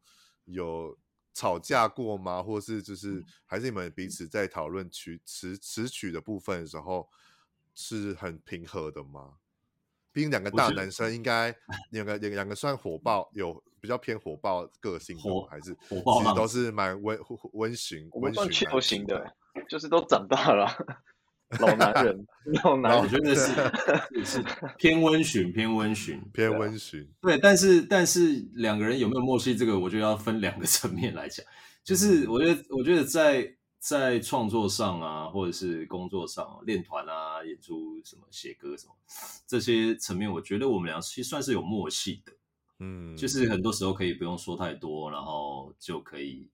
[0.45, 0.97] 有有
[1.31, 2.41] 吵架过吗？
[2.41, 7.07] 或是就是还是你们彼此在讨论曲词词曲的部分的时候
[7.75, 9.35] 是很平和的吗？
[10.17, 11.53] 毕竟两个大男生应该
[11.91, 16.19] 两个两两个算火爆，有比较偏火爆个性的，还是火爆？
[16.23, 17.15] 其实都是蛮温
[17.53, 19.31] 温驯温驯都行的。
[19.69, 20.67] 就是都长大了，
[21.59, 22.25] 老男人，
[22.63, 24.43] 老男人，我觉得是 是
[24.79, 27.07] 偏温驯，偏温驯，偏温驯。
[27.21, 31.45] 对，但是但是两个人有没有默契，这个我觉得要分两个 层面来讲。
[31.83, 38.93] 就是我觉得，我觉得在在创作上啊，或者是工作上练团啊、演出什么、写歌什么
[39.45, 42.33] 这些层面，我觉得我们俩其实算是有默契的。
[42.79, 46.49] 嗯，就是很多时候可以不用说太多，然后就可以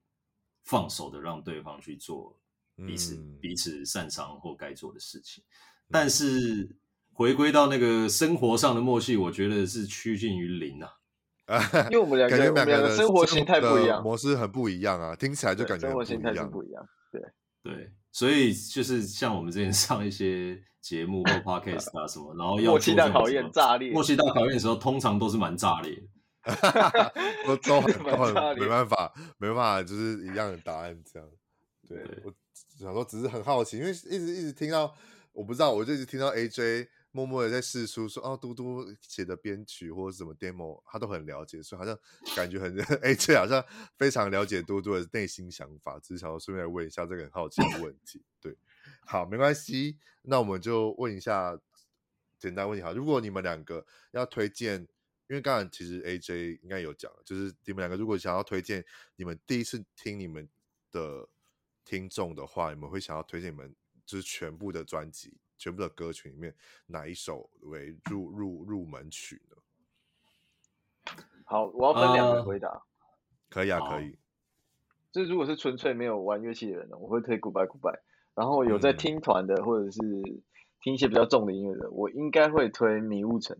[0.63, 2.38] 放手的让对方去做
[2.76, 5.43] 彼此、嗯、彼此擅长或该做的事情。
[5.91, 6.76] 但是
[7.11, 10.89] 回归到那个生活上的默契，我觉得是趋近于零啊。
[11.91, 16.88] 因为我们两个，我们两个生活形态不一样，模式很不一样啊，听起来就感觉生活形态是不一样。
[17.14, 17.22] 对
[17.64, 26.01] 对，所以就是像我们之前 上一些节目或 podcast 啊什么，然后要默契大考验炸裂，默契大考验的时候，通常都是蛮炸裂的。
[27.47, 27.89] 都都很
[28.59, 31.30] 没办法，没办法，就是一样的答案这样。
[31.88, 32.34] 对，对我
[32.78, 34.93] 想说，只是很好奇，因为一直一直听到，
[35.32, 41.97] 我不知道，我就一直听到 AJ 默默的在试出说，哦，嘟嘟写的编曲或者什么 demo，他都很了解，所以好像
[42.36, 43.64] 感觉很 AJ 好像
[43.97, 48.22] 非常了解嘟嘟的内心想法，只是想要顺便问一下这个很好奇的问题。
[48.41, 48.57] 对，
[49.05, 51.57] 好，没关系，那我们就问一下
[52.38, 54.88] 简单问题哈，如果你们两个要推荐。
[55.30, 58.86] 因为刚才其实 AJ 应该有讲，就是你们两个如果想要推荐
[59.16, 60.47] 你们第一次听你们
[60.91, 61.28] 的
[61.86, 63.74] 听众的话，你们会想要推荐你们
[64.05, 66.56] 就是全部的专辑、全部的歌曲里面
[66.88, 69.58] 哪一首为入入入门曲呢？
[71.45, 72.70] 好，我要分两个回答。
[72.70, 72.82] Uh,
[73.49, 74.18] 可以啊，可以。
[75.12, 77.99] 就是如果是纯粹没有玩乐器的人呢，我会推 Goodbye Goodbye。
[78.34, 79.99] 然后有在听团的、嗯、或者是
[80.82, 83.56] 听一些比较重的音乐的，我应该会推迷雾城。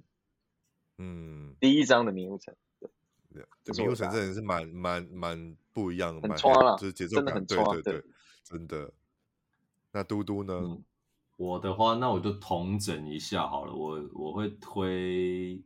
[0.98, 2.90] 嗯，第一张的迷雾城，对，
[3.78, 8.04] 迷雾城真的是蛮蛮蛮不一样的，很冲了，就是节奏感，对对对，
[8.44, 8.92] 真的。
[9.92, 10.56] 那嘟嘟呢？
[10.56, 10.84] 嗯，
[11.38, 15.62] 我的话，那我就统整一下好了，我我会推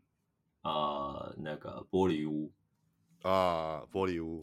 [0.62, 2.52] 呃那个玻璃屋。
[3.24, 4.40] 啊，玻璃屋，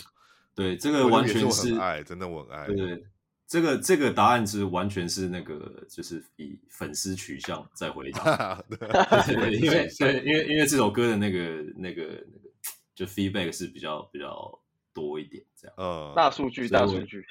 [0.54, 3.06] 对，这个完全是爱，真的我很爱，对对。
[3.46, 8.76] 这个这个答案是完全是那个，就是以粉丝取向在回答， 对，
[9.36, 12.48] 对，因为对，因为因为这首歌的那个那个那个
[12.94, 14.58] 就 feedback 是比较比较
[14.92, 17.24] 多一点，这样，嗯，大数据大数据。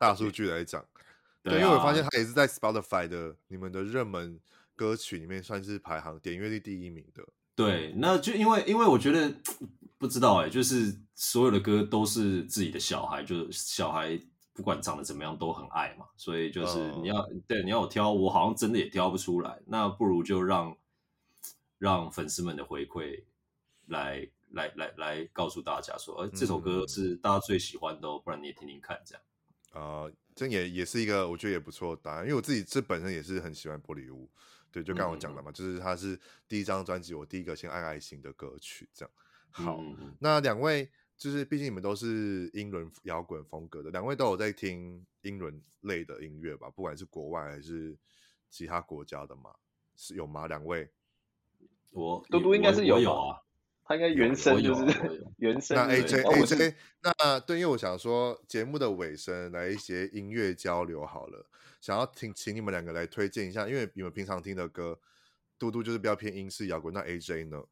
[0.00, 0.84] 大数据来讲，
[1.48, 4.38] 对，因为我发现它也是在 Spotify 的你们的热门
[4.76, 7.22] 歌曲里面算是排行点阅率第一名的，
[7.54, 9.34] 对，那就因为因为我觉得
[9.98, 14.20] 不知道哎，就是所有的歌都是自己的小孩，就是小孩。
[14.54, 19.56] 不管长得怎么样都很爱嘛，所以就是你要、uh, 对你要我挑，我好像真的也挑不出来。
[19.66, 20.76] 那不如就让
[21.78, 23.22] 让粉丝们的回馈
[23.86, 29.22] 来来来来告诉大家说，呃，这首歌是大家最喜欢的，哦不然你也听听看这样。
[29.70, 34.30] 啊、uh,，这也也是一个我觉得也不错的答案，因为我自己这本身也是很喜欢玻璃屋。
[34.70, 39.10] 对，就刚刚我讲的嘛、嗯，就是它是第一张专辑我第一个先爱爱心的歌曲，这样。
[39.50, 40.88] 好，嗯、那两位。
[41.18, 46.70] 就是，毕竟你们都是英伦摇滚风格的，两位都有在听英伦类的音乐吧？
[46.70, 47.98] 不管是国外还是
[48.48, 49.52] 其他国家的嘛，
[49.96, 50.46] 是有吗？
[50.46, 50.88] 两位，
[51.90, 53.42] 我嘟嘟应该是有，有啊，
[53.88, 54.84] 他应该原声就是
[55.38, 55.74] 原声。
[55.74, 61.46] 那 AJ AJ，那对，因为我想说节目的尾声来一些音乐交流好了，
[61.80, 65.00] 想要听，请你们两个来推荐一下，因为你们平常听的歌，
[65.58, 67.62] 嘟嘟就是比较偏英式摇滚，那 AJ 呢？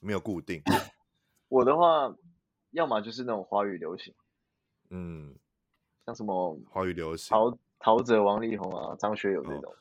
[0.00, 0.60] 没有固定。
[1.48, 2.12] 我的话，
[2.72, 4.12] 要么就是那种华语流行，
[4.88, 5.36] 嗯，
[6.04, 9.72] 像什么华语流行，陶陶喆、王力宏啊、张学友这种。
[9.72, 9.76] 哦、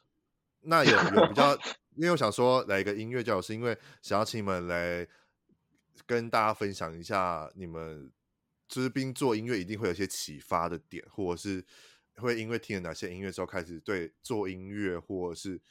[0.61, 1.57] 那有有比较，
[1.99, 5.05] 因为我想说来一个音乐教，是因为想要请你们来
[6.05, 8.11] 跟大家分享一下，你们
[8.67, 11.63] 就是并做音乐一定会有一些启发的点，或者是
[12.15, 15.61] 会因为听了哪些音乐之后开始对做音乐，或者是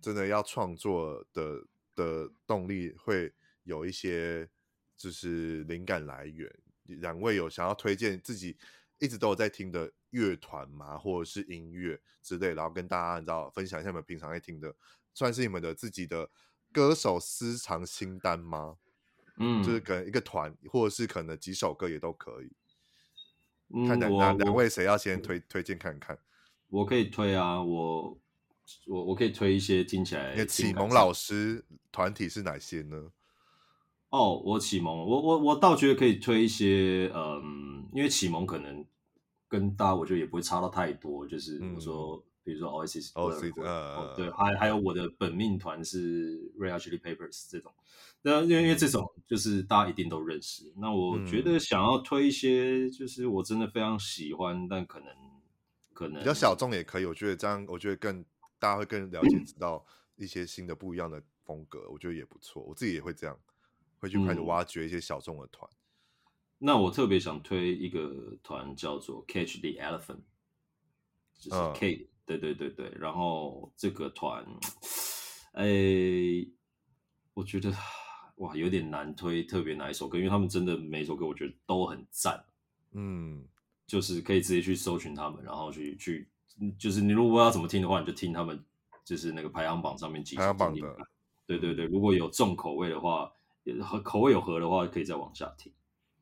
[0.00, 1.64] 真的要创作的
[1.94, 3.32] 的动力会。
[3.66, 4.48] 有一些
[4.96, 6.48] 就是灵感来源，
[6.84, 8.56] 两位有想要推荐自己
[9.00, 10.96] 一直都有在听的乐团吗？
[10.96, 14.72] 或者是音乐之类，然后跟大家你知道分享一下你们平常在听的，
[15.16, 16.28] 算是你们的自己的
[16.70, 18.76] 歌手私藏清单吗？
[19.38, 22.52] 嗯，就是可能一个团，或者是可能几首歌也都可以。
[23.74, 26.18] 嗯、看两两位谁要先推推荐看看？
[26.68, 28.18] 我可以推啊，我
[28.86, 30.44] 我我可以推一些听起来。
[30.44, 33.10] 启蒙老师团体是哪些呢？
[34.10, 38.84] 哦，我启蒙，我我我倒觉得可以推一些，嗯，因为启蒙可能
[39.48, 43.26] 跟大家我觉得也不会差到太多，就是我说，嗯、比如说 Oasis，哦、
[43.62, 47.74] 呃，对，还还有我的本命团是 Red Hot Chili Peppers 这种，
[48.22, 55.08] 那因为因为这种就是大家一定都认识，那我觉得想要推一些，就是我真的非常喜欢，但可能
[55.92, 58.24] 可能比较小众也可以，我觉得这样，我觉得更
[58.58, 59.84] 大家会更了解，知道
[60.16, 63.36] 一些新的不一样的风格，我觉得也不错，我自己也会这样。
[63.98, 65.68] 会去开始挖掘一些小众的团，
[66.58, 70.20] 那我特别想推一个团叫做 Catch the Elephant，
[71.38, 72.92] 就是 K，、嗯、对对对对。
[72.98, 74.44] 然后这个团，
[75.52, 75.64] 哎，
[77.32, 77.72] 我觉得
[78.36, 82.44] 哇有点难推特别哪一首歌，因为他们真的每一首歌我觉得都很赞。
[82.92, 83.44] 嗯，
[83.86, 86.28] 就是可以直接去搜寻他们，然后去去，
[86.78, 88.62] 就是你如果要怎么听的话，你就听他们，
[89.04, 90.40] 就是那个排行榜上面几首。
[90.40, 91.08] 排行榜的。
[91.46, 93.32] 对对对，如果有重口味的话，
[93.80, 95.72] 和口味有合的话，可以再往下听。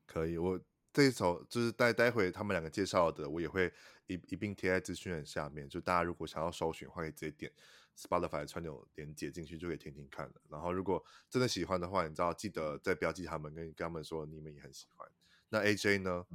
[0.05, 0.59] 可以，我
[0.95, 3.69] 这一首就是待待会他们两个介绍的，我也会
[4.07, 5.67] 一一并贴在资讯栏下面。
[5.67, 7.51] 就大家如果想要搜寻的话，可以直接点
[7.97, 10.33] Spotify 串流连接进去，就可以听听看了。
[10.47, 15.05] 然后如果真的喜欢的话，你知道记得再标记他们，跟跟他们说你们也很喜欢。
[15.49, 16.25] 那 AJ 呢？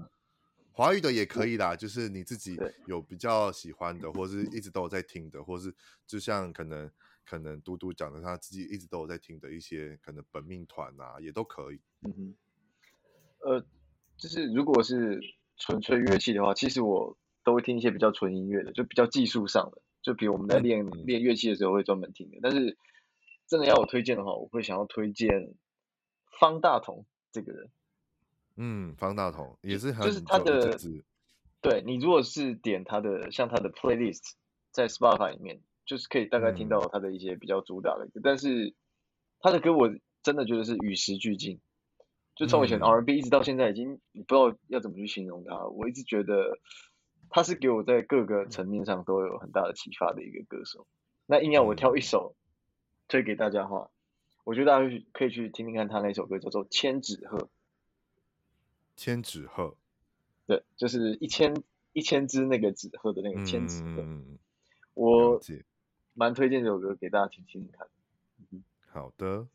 [0.73, 5.75] 华语的也可以啦，就是你自己有比较喜欢的，或是一直都有在听的，或是
[6.07, 6.91] 就像可能
[7.25, 11.81] 可能嘟嘟讲的，他自己一直都有在听的一些可能本命团啊，也都可以。
[12.03, 12.35] 嗯哼。
[13.41, 13.65] 呃，
[14.21, 15.19] 就是如果是
[15.57, 22.39] 纯粹乐器的话，其实我都会听一些比较纯音乐的，就比较技术上的，就比如我们在练练乐器的时候会专门听的。
[22.43, 22.77] 但是
[23.49, 25.55] 真的要我推荐的话，我会想要推荐
[26.39, 27.71] 方大同这个人。
[28.57, 30.77] 嗯，方大同也是很就是他的，
[31.63, 34.33] 对，你如果是点他的像他的 playlist
[34.71, 38.75] 在 Spotify 里面，就是可以大概听到他的一些比较主打的歌，嗯，但是
[39.41, 39.91] 他的歌我
[40.23, 41.59] 真的觉得是与时俱进。
[42.41, 45.67] 就从以前 R&B 一直到现在，已经你不知道要怎么去形容它。
[45.67, 46.59] 我一直觉得
[47.29, 50.87] 他是给我在各个层面上都有很大的启发的一个歌手。
[51.27, 52.35] 那硬要我挑一首
[53.09, 53.91] 推给大家的话，
[54.45, 57.37] 我觉得大家可以去听听看他那首歌，叫做《千纸鹤》。
[58.97, 59.77] 千纸鹤，
[60.47, 61.55] 对，就是一千
[61.93, 64.01] 一千只那个纸鹤的那个千纸鹤。
[64.01, 64.39] 嗯，
[64.95, 65.39] 我
[66.15, 67.87] 蛮推荐这首歌给大家听听看。
[68.89, 69.47] 好的。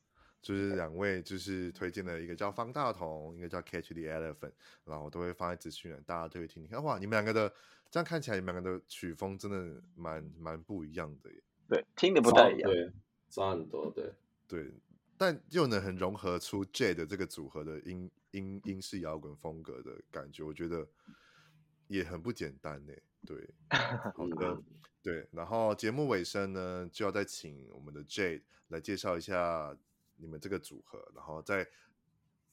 [0.46, 4.52] 就是两位，就是推荐的一个叫方大同，一个叫 Catch the Elephant，
[4.84, 6.84] 然后我都会放在资讯栏，大家都会听听看。
[6.84, 7.52] 哇，你们两个的
[7.90, 11.42] 这样看起来，你们两个的曲风真的蛮蛮不一样的耶。
[11.68, 12.92] 对，听的不太一样，对，
[13.28, 14.14] 差很多，对
[14.48, 14.72] 对，
[15.18, 20.88] 但又能很融合出 J 的这个组合的英英英式摇滚风格的感觉，我觉得
[21.88, 22.94] 也很不简单呢。
[23.26, 23.50] 对，
[24.14, 24.62] 好的，
[25.02, 25.28] 对。
[25.32, 29.76] 然后节目尾声呢，就要再请我们的 J 来介绍一下。
[30.18, 31.68] 你们这个组合，然后再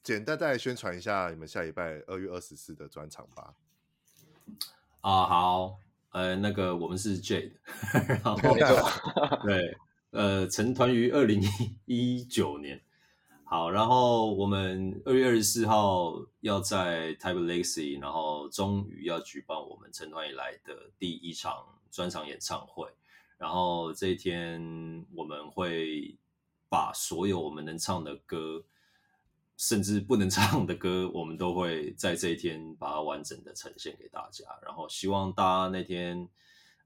[0.03, 3.55] 简单再来宣传一下你们下礼拜二月二十四的专场吧。
[5.01, 5.79] 啊，好，
[6.11, 7.53] 呃，那个我们是 Jade，
[8.09, 8.37] 然后
[9.47, 9.77] 对，
[10.11, 11.41] 呃，成团于二零
[11.85, 12.83] 一九年。
[13.45, 22.89] 好，然后我们二月二十四号要在台北 Legacy，然后终于要举办我们成团以来的第一场专场演唱会。
[23.39, 26.19] 然后这一天我们会。
[26.73, 28.65] 把所有我们能唱的歌，
[29.59, 34.47] 甚至不能 唱的歌，我们都会在这一天把它完整的呈现给大家。
[34.65, 36.27] 然后希望大家那天，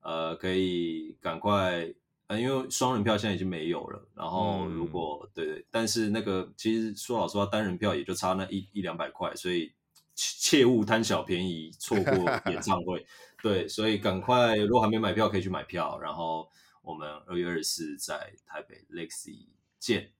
[0.01, 1.95] 呃，可以赶快，
[2.27, 4.09] 呃，因为双人票现在已经没有了。
[4.13, 9.73] 然后如果、嗯、对对，但是那个其实说老实话，单人票也就差那一一两百块，所以
[10.17, 12.13] 切勿贪小便宜，错过
[12.51, 13.07] 演唱会。
[13.41, 15.97] 对，所以赶快，如果还没买票，可以去买票。
[16.01, 16.51] 然后
[16.83, 19.47] 我们二月二十四在台北 Legacy。
[19.79, 20.11] 见，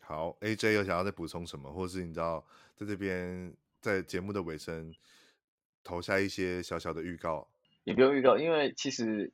[0.00, 2.44] 好，AJ 有想要再补充什么，或是你知道
[2.76, 4.94] 在这边在节目的尾声
[5.82, 7.48] 投下一些小小的预告，
[7.84, 9.32] 也不用预告，因为其实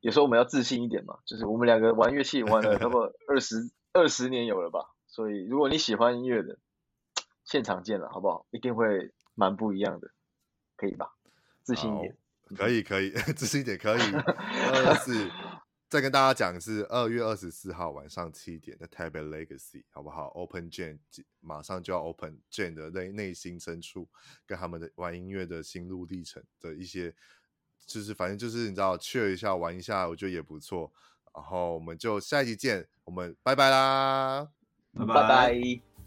[0.00, 6.58] 有时候我们要自信一点嘛，就是我们两个玩乐器玩了差不多 二十二十年有了吧，所以如果你喜欢音乐的，
[7.44, 8.46] 现场见了好不好？
[8.50, 10.10] 一定会蛮不一样的，
[10.76, 11.14] 可以吧？
[11.62, 12.16] 自信一点，
[12.56, 14.00] 可以可以， 自信一点可以，
[14.74, 15.30] 二四。
[15.88, 20.98] 再跟大家讲是二月二十四号晚上七点的台北 Legacy，好不好？Open Jane
[21.40, 24.06] 马上就要 Open Jane 的内内心深处，
[24.46, 27.14] 跟他们的玩音乐的心路历程的一些，
[27.86, 30.92] 就是反正就是你知道，cheer 一下玩一下，我觉得也不错。
[31.34, 34.50] 然后我们就下一集见，我们拜拜啦，
[34.92, 35.97] 拜拜。